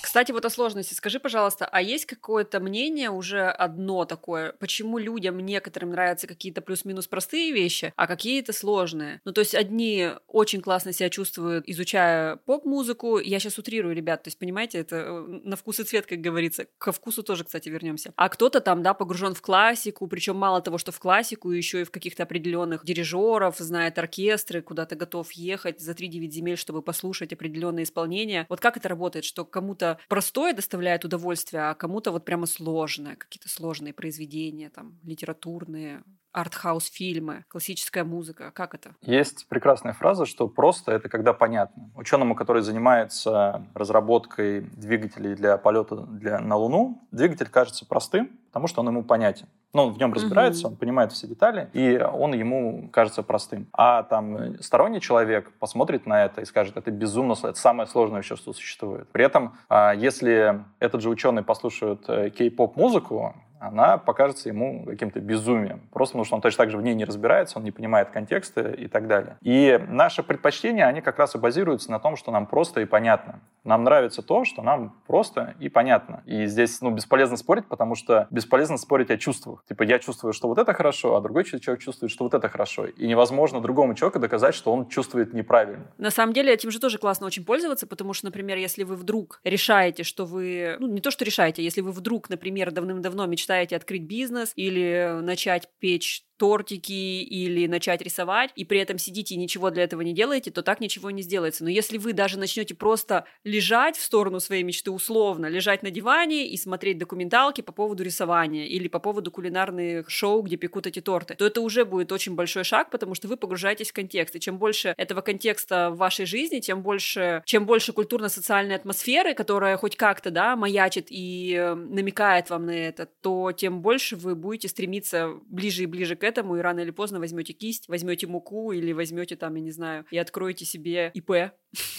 Кстати, 0.08 0.32
вот 0.32 0.46
о 0.46 0.50
сложности. 0.50 0.94
Скажи, 0.94 1.20
пожалуйста, 1.20 1.68
а 1.70 1.82
есть 1.82 2.06
какое-то 2.06 2.62
мнение 2.62 3.10
уже 3.10 3.50
одно 3.50 4.06
такое, 4.06 4.54
почему 4.54 5.00
людям 5.00 5.38
некоторым 5.38 5.90
нравятся 5.90 6.28
какие-то 6.28 6.62
плюс-минус 6.62 7.08
простые 7.08 7.52
вещи, 7.52 7.92
а 7.98 8.08
какие-то 8.08 8.54
сложные? 8.54 9.20
Ну, 9.26 9.34
то 9.34 9.42
есть 9.42 9.54
одни 9.54 10.12
очень 10.30 10.62
классно 10.62 10.94
себя 10.94 11.10
чувствуют, 11.10 11.66
изучая 11.68 12.38
поп-музыку. 12.38 13.20
Я 13.20 13.42
сейчас 13.42 13.58
утрирую, 13.58 13.94
ребят, 13.94 14.24
то 14.24 14.30
есть, 14.30 14.40
понимаете, 14.40 14.78
это 14.78 14.96
э, 14.96 15.26
на 15.44 15.58
вкус 15.58 15.82
и 15.82 15.84
цвет, 15.84 16.06
как 16.06 16.22
говорится. 16.22 16.68
Ко 16.78 16.94
вкусу 16.94 17.22
тоже, 17.22 17.44
кстати, 17.44 17.68
вернемся. 17.68 18.14
А 18.16 18.30
кто-то 18.30 18.62
там, 18.62 18.84
да, 18.84 18.94
погружен 18.94 19.36
в 19.36 19.42
классику, 19.42 20.08
причем 20.08 20.38
мало 20.38 20.62
того, 20.62 20.78
что 20.78 20.94
в 20.94 21.00
классику, 21.00 21.52
еще 21.52 21.82
и 21.82 21.84
в 21.84 21.92
каких-то 21.92 22.24
определенных 22.24 22.86
дирижеров, 22.86 23.58
знает 23.58 24.00
оркестры, 24.00 24.62
куда-то 24.62 24.96
готов 24.96 25.34
ехать 25.34 25.82
за 25.82 25.92
3-9 25.92 26.30
земель, 26.30 26.58
чтобы 26.58 26.82
послушать 26.82 27.34
определенные 27.34 27.84
исполнения. 27.84 28.46
Вот 28.48 28.62
как 28.62 28.78
это 28.78 28.88
работает, 28.88 29.26
что 29.26 29.44
кому-то 29.44 29.98
простое 30.08 30.54
доставляет 30.54 31.06
удовольствие, 31.06 31.64
а 31.64 31.76
кому-то 31.76 32.12
вот 32.12 32.26
прямо 32.26 32.46
сложное, 32.46 33.16
какие-то 33.16 33.50
сложные 33.50 33.94
произведения, 33.94 34.70
там, 34.70 35.00
литературные, 35.04 36.04
артхаус 36.32 36.86
фильмы, 36.88 37.46
классическая 37.48 38.04
музыка. 38.04 38.52
Как 38.52 38.74
это? 38.76 38.96
Есть 39.02 39.48
прекрасная 39.48 39.94
фраза, 39.94 40.26
что 40.26 40.48
просто 40.48 40.92
это 40.92 41.10
когда 41.10 41.34
понятно. 41.34 41.92
Ученому, 41.96 42.36
который 42.36 42.62
занимается 42.62 43.66
разработкой 43.74 44.62
двигателей 44.62 45.36
для 45.36 45.58
полета 45.58 45.96
для, 45.96 46.40
на 46.40 46.56
Луну, 46.56 47.08
двигатель 47.12 47.48
кажется 47.50 47.86
простым, 47.86 48.30
потому 48.48 48.68
что 48.68 48.82
он 48.82 48.88
ему 48.88 49.04
понятен. 49.04 49.48
Ну, 49.74 49.84
он 49.84 49.94
в 49.94 50.00
нем 50.00 50.14
разбирается, 50.14 50.68
угу. 50.68 50.74
он 50.74 50.80
понимает 50.80 51.12
все 51.12 51.28
детали, 51.28 51.70
и 51.74 51.98
он 51.98 52.34
ему 52.34 52.90
кажется 52.92 53.22
простым. 53.22 53.68
А 53.74 54.04
там 54.04 54.60
сторонний 54.62 55.02
человек 55.02 55.52
посмотрит 55.60 56.06
на 56.06 56.26
это 56.26 56.42
и 56.42 56.46
скажет, 56.46 56.78
это 56.78 56.90
безумно, 56.90 57.34
это 57.34 57.54
самое 57.54 57.88
сложное 57.88 58.18
вообще, 58.18 58.36
что 58.36 58.54
существует. 58.54 59.08
При 59.12 59.26
этом, 59.26 59.58
а, 59.70 59.94
если 59.94 60.64
этот 60.80 61.02
же 61.02 61.10
ученый 61.10 61.44
послушает 61.44 62.06
э, 62.08 62.30
кей-поп 62.30 62.76
музыку, 62.78 63.36
она 63.60 63.98
покажется 63.98 64.50
ему 64.50 64.86
каким-то 64.86 65.20
безумием. 65.20 65.82
Просто 65.92 66.14
потому, 66.14 66.26
что 66.26 66.36
он 66.36 66.42
точно 66.42 66.58
так 66.64 66.72
же 66.72 66.78
в 66.78 66.82
ней 66.82 66.96
не 66.96 67.06
разбирается, 67.06 67.58
он 67.58 67.64
не 67.64 67.72
понимает 67.72 68.10
контекста 68.10 68.70
и 68.70 68.88
так 68.88 69.08
далее. 69.08 69.38
И 69.42 69.80
наши 69.88 70.24
предпочтения, 70.24 70.86
они 70.86 71.02
как 71.02 71.20
раз 71.20 71.36
и 71.36 71.38
базируются 71.38 71.92
на 71.92 72.00
том, 72.00 72.16
что 72.16 72.32
нам 72.32 72.46
просто 72.46 72.82
и 72.82 72.86
понятно. 72.86 73.40
Нам 73.64 73.84
нравится 73.84 74.22
то, 74.22 74.46
что 74.46 74.62
нам 74.62 74.96
просто 75.08 75.56
и 75.60 75.70
понятно. 75.70 76.24
И 76.26 76.46
здесь 76.46 76.82
ну, 76.82 76.92
бесполезно 76.92 77.38
спорить, 77.38 77.66
потому 77.66 77.96
что 77.96 78.28
бесполезно 78.30 78.78
спорить 78.78 79.12
о 79.12 79.18
чувствах. 79.18 79.64
Типа 79.68 79.84
я 79.84 80.00
чувствую, 80.00 80.34
что 80.34 80.48
вот 80.48 80.58
это 80.58 80.74
хорошо, 80.74 81.16
а 81.16 81.22
другой 81.22 81.44
человек 81.44 81.80
чувствует, 81.80 82.12
что 82.12 82.24
вот 82.24 82.34
это 82.34 82.48
хорошо. 82.50 82.86
И 82.86 83.08
невозможно 83.08 83.60
другому 83.60 83.94
человеку 83.94 84.20
доказать, 84.20 84.56
что 84.56 84.72
он 84.72 84.88
чувствует 84.88 85.34
неправильно. 85.34 85.86
На 85.98 86.12
самом 86.12 86.34
деле 86.34 86.54
этим 86.54 86.72
же 86.72 86.80
тоже 86.80 86.98
классно 86.98 87.28
очень 87.28 87.44
пользоваться, 87.44 87.88
потому 87.88 88.14
что, 88.14 88.28
например, 88.28 88.58
если 88.58 88.84
вы 88.84 88.96
вдруг 88.96 89.40
решаете, 89.44 90.04
что 90.04 90.26
вы... 90.26 90.78
Ну, 90.80 90.88
не 90.88 91.02
то, 91.02 91.12
что 91.12 91.26
решаете, 91.26 91.64
если 91.64 91.82
вы 91.82 91.92
вдруг, 91.92 92.30
например, 92.30 92.72
давным-давно 92.72 93.26
мечтаете 93.26 93.47
мечтаете 93.48 93.78
открыть 93.78 94.04
бизнес 94.04 94.52
или 94.56 95.22
начать 95.22 95.70
печь 95.80 96.27
тортики 96.38 96.92
или 96.92 97.68
начать 97.68 98.02
рисовать, 98.02 98.52
и 98.56 98.66
при 98.66 98.80
этом 98.80 98.98
сидите 98.98 99.36
и 99.36 99.38
ничего 99.38 99.70
для 99.70 99.84
этого 99.84 100.02
не 100.02 100.14
делаете, 100.14 100.52
то 100.52 100.62
так 100.62 100.80
ничего 100.80 101.12
не 101.12 101.22
сделается. 101.22 101.64
Но 101.64 101.70
если 101.70 101.98
вы 101.98 102.14
даже 102.14 102.40
начнете 102.40 102.76
просто 102.76 103.26
лежать 103.44 103.98
в 103.98 104.04
сторону 104.04 104.40
своей 104.40 104.64
мечты 104.64 104.92
условно, 104.92 105.48
лежать 105.48 105.84
на 105.84 105.92
диване 105.92 106.48
и 106.48 106.58
смотреть 106.58 106.98
документалки 106.98 107.62
по 107.62 107.72
поводу 107.72 108.04
рисования 108.04 108.66
или 108.66 108.88
по 108.88 109.00
поводу 109.00 109.32
кулинарных 109.32 110.10
шоу, 110.10 110.42
где 110.42 110.58
пекут 110.58 110.88
эти 110.88 111.02
торты, 111.02 111.36
то 111.36 111.46
это 111.46 111.62
уже 111.62 111.86
будет 111.86 112.12
очень 112.12 112.36
большой 112.36 112.64
шаг, 112.64 112.92
потому 112.92 113.16
что 113.16 113.28
вы 113.28 113.38
погружаетесь 113.38 113.90
в 113.90 113.94
контекст. 113.94 114.36
И 114.36 114.40
чем 114.40 114.58
больше 114.58 114.94
этого 114.98 115.22
контекста 115.22 115.90
в 115.90 115.98
вашей 115.98 116.26
жизни, 116.26 116.60
тем 116.60 116.82
больше, 116.82 117.42
чем 117.46 117.66
больше 117.66 117.94
культурно-социальной 117.94 118.76
атмосферы, 118.76 119.34
которая 119.34 119.78
хоть 119.78 119.96
как-то, 119.96 120.32
да, 120.32 120.56
маячит 120.56 121.08
и 121.10 121.56
э, 121.58 121.76
намекает 121.76 122.50
вам 122.50 122.68
на 122.68 122.72
это, 122.72 123.08
то 123.22 123.52
тем 123.52 123.82
больше 123.82 124.16
вы 124.16 124.36
будете 124.36 124.68
стремиться 124.68 125.34
ближе 125.48 125.84
и 125.84 125.86
ближе 125.86 126.16
к 126.16 126.24
этому, 126.28 126.58
и 126.58 126.60
рано 126.60 126.82
или 126.82 126.92
поздно 126.92 127.20
возьмете 127.20 127.54
кисть, 127.54 127.88
возьмете 127.88 128.28
муку 128.28 128.72
или 128.72 128.92
возьмете 128.92 129.36
там, 129.36 129.56
я 129.56 129.62
не 129.62 129.72
знаю, 129.72 130.06
и 130.12 130.18
откроете 130.18 130.66
себе 130.66 131.12
ИП. 131.14 131.52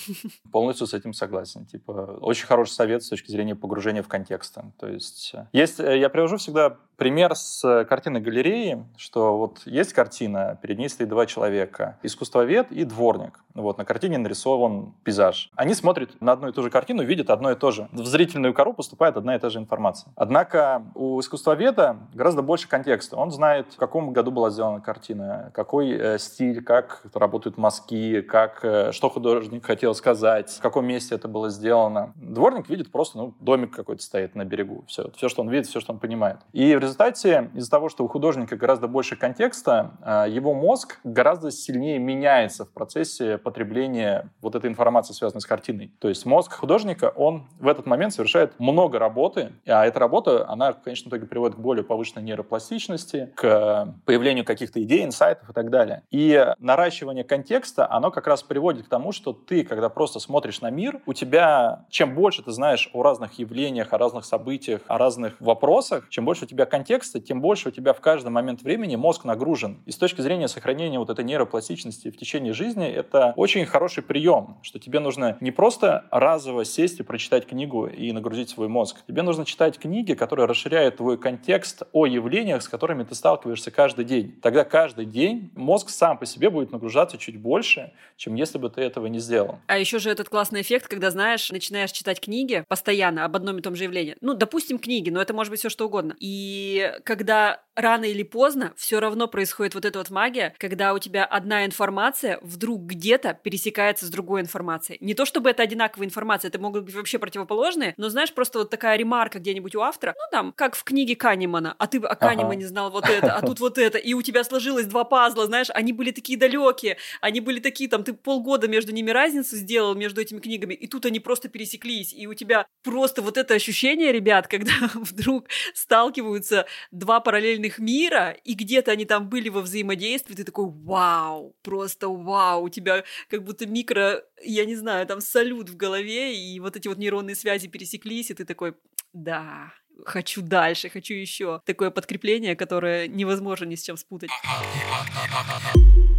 Полностью 0.52 0.86
с 0.86 0.94
этим 0.94 1.12
согласен. 1.12 1.66
Типа, 1.66 2.18
очень 2.20 2.46
хороший 2.46 2.72
совет 2.72 3.02
с 3.02 3.08
точки 3.08 3.30
зрения 3.30 3.54
погружения 3.54 4.02
в 4.02 4.08
контекст. 4.08 4.58
То 4.78 4.88
есть, 4.88 5.32
э, 5.34 5.46
есть, 5.52 5.80
э, 5.80 5.98
я 5.98 6.08
привожу 6.08 6.36
всегда 6.36 6.78
пример 6.98 7.36
с 7.36 7.64
э, 7.64 7.84
картины 7.84 8.20
галереи, 8.20 8.84
что 8.96 9.38
вот 9.38 9.62
есть 9.64 9.92
картина, 9.92 10.58
перед 10.60 10.78
ней 10.78 10.88
стоит 10.88 11.08
два 11.08 11.26
человека, 11.26 11.96
искусствовед 12.02 12.72
и 12.72 12.84
дворник. 12.84 13.40
Вот 13.54 13.78
на 13.78 13.84
картине 13.84 14.18
нарисован 14.18 14.94
пейзаж. 15.04 15.50
Они 15.54 15.74
смотрят 15.74 16.20
на 16.20 16.32
одну 16.32 16.48
и 16.48 16.52
ту 16.52 16.62
же 16.62 16.70
картину, 16.70 17.04
видят 17.04 17.30
одно 17.30 17.52
и 17.52 17.54
то 17.54 17.70
же. 17.70 17.88
В 17.92 18.04
зрительную 18.04 18.52
кору 18.52 18.72
поступает 18.72 19.16
одна 19.16 19.36
и 19.36 19.38
та 19.38 19.48
же 19.48 19.58
информация. 19.60 20.12
Однако 20.16 20.82
у 20.94 21.20
искусствоведа 21.20 21.96
гораздо 22.14 22.42
больше 22.42 22.68
контекста. 22.68 23.16
Он 23.16 23.30
знает, 23.30 23.72
в 23.72 23.76
каком 23.76 24.12
году 24.12 24.32
была 24.32 24.50
сделана 24.50 24.80
картина, 24.80 25.50
какой 25.54 25.90
э, 25.90 26.18
стиль, 26.18 26.62
как 26.62 27.02
работают 27.14 27.58
мазки, 27.58 28.22
как, 28.22 28.64
э, 28.64 28.90
что 28.92 29.08
художник 29.08 29.64
хотел 29.64 29.94
сказать, 29.94 30.50
в 30.50 30.60
каком 30.60 30.84
месте 30.86 31.14
это 31.14 31.28
было 31.28 31.48
сделано. 31.48 32.12
Дворник 32.16 32.68
видит 32.68 32.90
просто, 32.90 33.18
ну, 33.18 33.34
домик 33.38 33.72
какой-то 33.72 34.02
стоит 34.02 34.34
на 34.34 34.44
берегу. 34.44 34.84
Все, 34.88 35.10
все, 35.16 35.28
что 35.28 35.42
он 35.42 35.48
видит, 35.48 35.66
все, 35.66 35.78
что 35.78 35.92
он 35.92 36.00
понимает. 36.00 36.38
И 36.52 36.74
в 36.74 36.87
результате, 36.88 37.50
из-за 37.54 37.70
того, 37.70 37.88
что 37.88 38.04
у 38.04 38.08
художника 38.08 38.56
гораздо 38.56 38.88
больше 38.88 39.16
контекста, 39.16 39.92
э, 40.02 40.30
его 40.30 40.54
мозг 40.54 40.98
гораздо 41.04 41.50
сильнее 41.50 41.98
меняется 41.98 42.64
в 42.64 42.72
процессе 42.72 43.38
потребления 43.38 44.30
вот 44.40 44.54
этой 44.54 44.68
информации, 44.68 45.12
связанной 45.12 45.40
с 45.40 45.46
картиной. 45.46 45.92
То 45.98 46.08
есть 46.08 46.26
мозг 46.26 46.52
художника, 46.52 47.12
он 47.14 47.48
в 47.58 47.68
этот 47.68 47.86
момент 47.86 48.12
совершает 48.12 48.58
много 48.58 48.98
работы, 48.98 49.52
а 49.66 49.86
эта 49.86 49.98
работа, 49.98 50.48
она 50.48 50.72
в 50.72 50.82
конечном 50.82 51.10
итоге 51.10 51.26
приводит 51.26 51.56
к 51.56 51.60
более 51.60 51.84
повышенной 51.84 52.22
нейропластичности, 52.22 53.32
к 53.36 53.94
появлению 54.04 54.44
каких-то 54.44 54.82
идей, 54.82 55.04
инсайтов 55.04 55.50
и 55.50 55.52
так 55.52 55.70
далее. 55.70 56.02
И 56.10 56.46
наращивание 56.58 57.24
контекста, 57.24 57.90
оно 57.90 58.10
как 58.10 58.26
раз 58.26 58.42
приводит 58.42 58.86
к 58.86 58.88
тому, 58.88 59.12
что 59.12 59.32
ты, 59.32 59.64
когда 59.64 59.88
просто 59.88 60.20
смотришь 60.20 60.60
на 60.60 60.70
мир, 60.70 61.00
у 61.06 61.12
тебя, 61.12 61.86
чем 61.90 62.14
больше 62.14 62.42
ты 62.42 62.52
знаешь 62.52 62.90
о 62.92 63.02
разных 63.02 63.38
явлениях, 63.38 63.92
о 63.92 63.98
разных 63.98 64.24
событиях, 64.24 64.80
о 64.86 64.98
разных 64.98 65.40
вопросах, 65.40 66.08
чем 66.08 66.24
больше 66.24 66.44
у 66.44 66.48
тебя 66.48 66.66
контекста, 66.66 66.77
тем 66.84 67.40
больше 67.40 67.68
у 67.68 67.72
тебя 67.72 67.92
в 67.92 68.00
каждый 68.00 68.28
момент 68.28 68.62
времени 68.62 68.96
мозг 68.96 69.24
нагружен. 69.24 69.82
И 69.86 69.90
с 69.90 69.96
точки 69.96 70.20
зрения 70.20 70.48
сохранения 70.48 70.98
вот 70.98 71.10
этой 71.10 71.24
нейропластичности 71.24 72.10
в 72.10 72.16
течение 72.16 72.52
жизни, 72.52 72.88
это 72.88 73.32
очень 73.36 73.64
хороший 73.66 74.02
прием, 74.02 74.58
что 74.62 74.78
тебе 74.78 75.00
нужно 75.00 75.36
не 75.40 75.50
просто 75.50 76.06
разово 76.10 76.64
сесть 76.64 77.00
и 77.00 77.02
прочитать 77.02 77.46
книгу 77.46 77.86
и 77.86 78.12
нагрузить 78.12 78.50
свой 78.50 78.68
мозг. 78.68 78.98
Тебе 79.06 79.22
нужно 79.22 79.44
читать 79.44 79.78
книги, 79.78 80.14
которые 80.14 80.46
расширяют 80.46 80.96
твой 80.96 81.18
контекст 81.18 81.82
о 81.92 82.06
явлениях, 82.06 82.62
с 82.62 82.68
которыми 82.68 83.04
ты 83.04 83.14
сталкиваешься 83.14 83.70
каждый 83.70 84.04
день. 84.04 84.38
Тогда 84.42 84.64
каждый 84.64 85.06
день 85.06 85.50
мозг 85.54 85.90
сам 85.90 86.18
по 86.18 86.26
себе 86.26 86.50
будет 86.50 86.72
нагружаться 86.72 87.18
чуть 87.18 87.38
больше, 87.38 87.92
чем 88.16 88.34
если 88.34 88.58
бы 88.58 88.70
ты 88.70 88.80
этого 88.80 89.06
не 89.06 89.18
сделал. 89.18 89.58
А 89.66 89.78
еще 89.78 89.98
же 89.98 90.10
этот 90.10 90.28
классный 90.28 90.62
эффект, 90.62 90.88
когда, 90.88 91.10
знаешь, 91.10 91.50
начинаешь 91.50 91.92
читать 91.92 92.20
книги 92.20 92.64
постоянно 92.68 93.24
об 93.24 93.36
одном 93.36 93.58
и 93.58 93.62
том 93.62 93.74
же 93.74 93.84
явлении. 93.84 94.16
Ну, 94.20 94.34
допустим, 94.34 94.78
книги, 94.78 95.10
но 95.10 95.20
это 95.20 95.34
может 95.34 95.50
быть 95.50 95.60
все 95.60 95.68
что 95.68 95.86
угодно. 95.86 96.14
И 96.18 96.67
когда 97.04 97.62
рано 97.78 98.04
или 98.04 98.24
поздно 98.24 98.74
все 98.76 98.98
равно 98.98 99.28
происходит 99.28 99.74
вот 99.74 99.84
эта 99.84 99.98
вот 99.98 100.10
магия, 100.10 100.54
когда 100.58 100.92
у 100.94 100.98
тебя 100.98 101.24
одна 101.24 101.64
информация 101.64 102.38
вдруг 102.42 102.82
где-то 102.82 103.34
пересекается 103.34 104.06
с 104.06 104.10
другой 104.10 104.40
информацией. 104.40 104.98
Не 105.00 105.14
то 105.14 105.24
чтобы 105.24 105.50
это 105.50 105.62
одинаковая 105.62 106.06
информация, 106.06 106.48
это 106.48 106.58
могут 106.58 106.84
быть 106.84 106.94
вообще 106.94 107.18
противоположные, 107.18 107.94
но 107.96 108.08
знаешь, 108.08 108.32
просто 108.32 108.58
вот 108.60 108.70
такая 108.70 108.96
ремарка 108.96 109.38
где-нибудь 109.38 109.74
у 109.76 109.80
автора, 109.80 110.14
ну 110.18 110.24
там, 110.30 110.52
как 110.56 110.74
в 110.74 110.82
книге 110.82 111.14
Канемана, 111.14 111.76
а 111.78 111.86
ты 111.86 111.98
о 111.98 112.16
Канемане 112.16 112.64
ага. 112.64 112.68
знал 112.68 112.90
вот 112.90 113.08
это, 113.08 113.34
а 113.34 113.46
тут 113.46 113.60
вот 113.60 113.78
это, 113.78 113.98
и 113.98 114.12
у 114.14 114.22
тебя 114.22 114.42
сложилось 114.42 114.86
два 114.86 115.04
пазла, 115.04 115.46
знаешь, 115.46 115.68
они 115.72 115.92
были 115.92 116.10
такие 116.10 116.38
далекие, 116.38 116.96
они 117.20 117.40
были 117.40 117.60
такие, 117.60 117.88
там, 117.88 118.02
ты 118.02 118.12
полгода 118.12 118.66
между 118.66 118.92
ними 118.92 119.10
разницу 119.10 119.56
сделал 119.56 119.94
между 119.94 120.20
этими 120.20 120.40
книгами, 120.40 120.74
и 120.74 120.88
тут 120.88 121.06
они 121.06 121.20
просто 121.20 121.48
пересеклись, 121.48 122.12
и 122.12 122.26
у 122.26 122.34
тебя 122.34 122.66
просто 122.82 123.22
вот 123.22 123.36
это 123.36 123.54
ощущение, 123.54 124.10
ребят, 124.10 124.48
когда 124.48 124.72
вдруг 124.94 125.46
сталкиваются 125.74 126.57
два 126.90 127.20
параллельных 127.20 127.78
мира, 127.78 128.36
и 128.44 128.54
где-то 128.54 128.92
они 128.92 129.04
там 129.04 129.28
были 129.28 129.48
во 129.48 129.60
взаимодействии, 129.60 130.34
ты 130.34 130.44
такой, 130.44 130.66
вау, 130.68 131.54
просто 131.62 132.08
вау, 132.08 132.64
у 132.64 132.68
тебя 132.68 133.04
как 133.28 133.44
будто 133.44 133.66
микро, 133.66 134.24
я 134.42 134.64
не 134.64 134.76
знаю, 134.76 135.06
там 135.06 135.20
салют 135.20 135.68
в 135.70 135.76
голове, 135.76 136.36
и 136.36 136.60
вот 136.60 136.76
эти 136.76 136.88
вот 136.88 136.98
нейронные 136.98 137.36
связи 137.36 137.68
пересеклись, 137.68 138.30
и 138.30 138.34
ты 138.34 138.44
такой, 138.44 138.74
да, 139.12 139.72
хочу 140.04 140.42
дальше, 140.42 140.88
хочу 140.88 141.14
еще. 141.14 141.60
Такое 141.64 141.90
подкрепление, 141.90 142.56
которое 142.56 143.08
невозможно 143.08 143.64
ни 143.64 143.74
с 143.74 143.82
чем 143.82 143.96
спутать. 143.96 144.30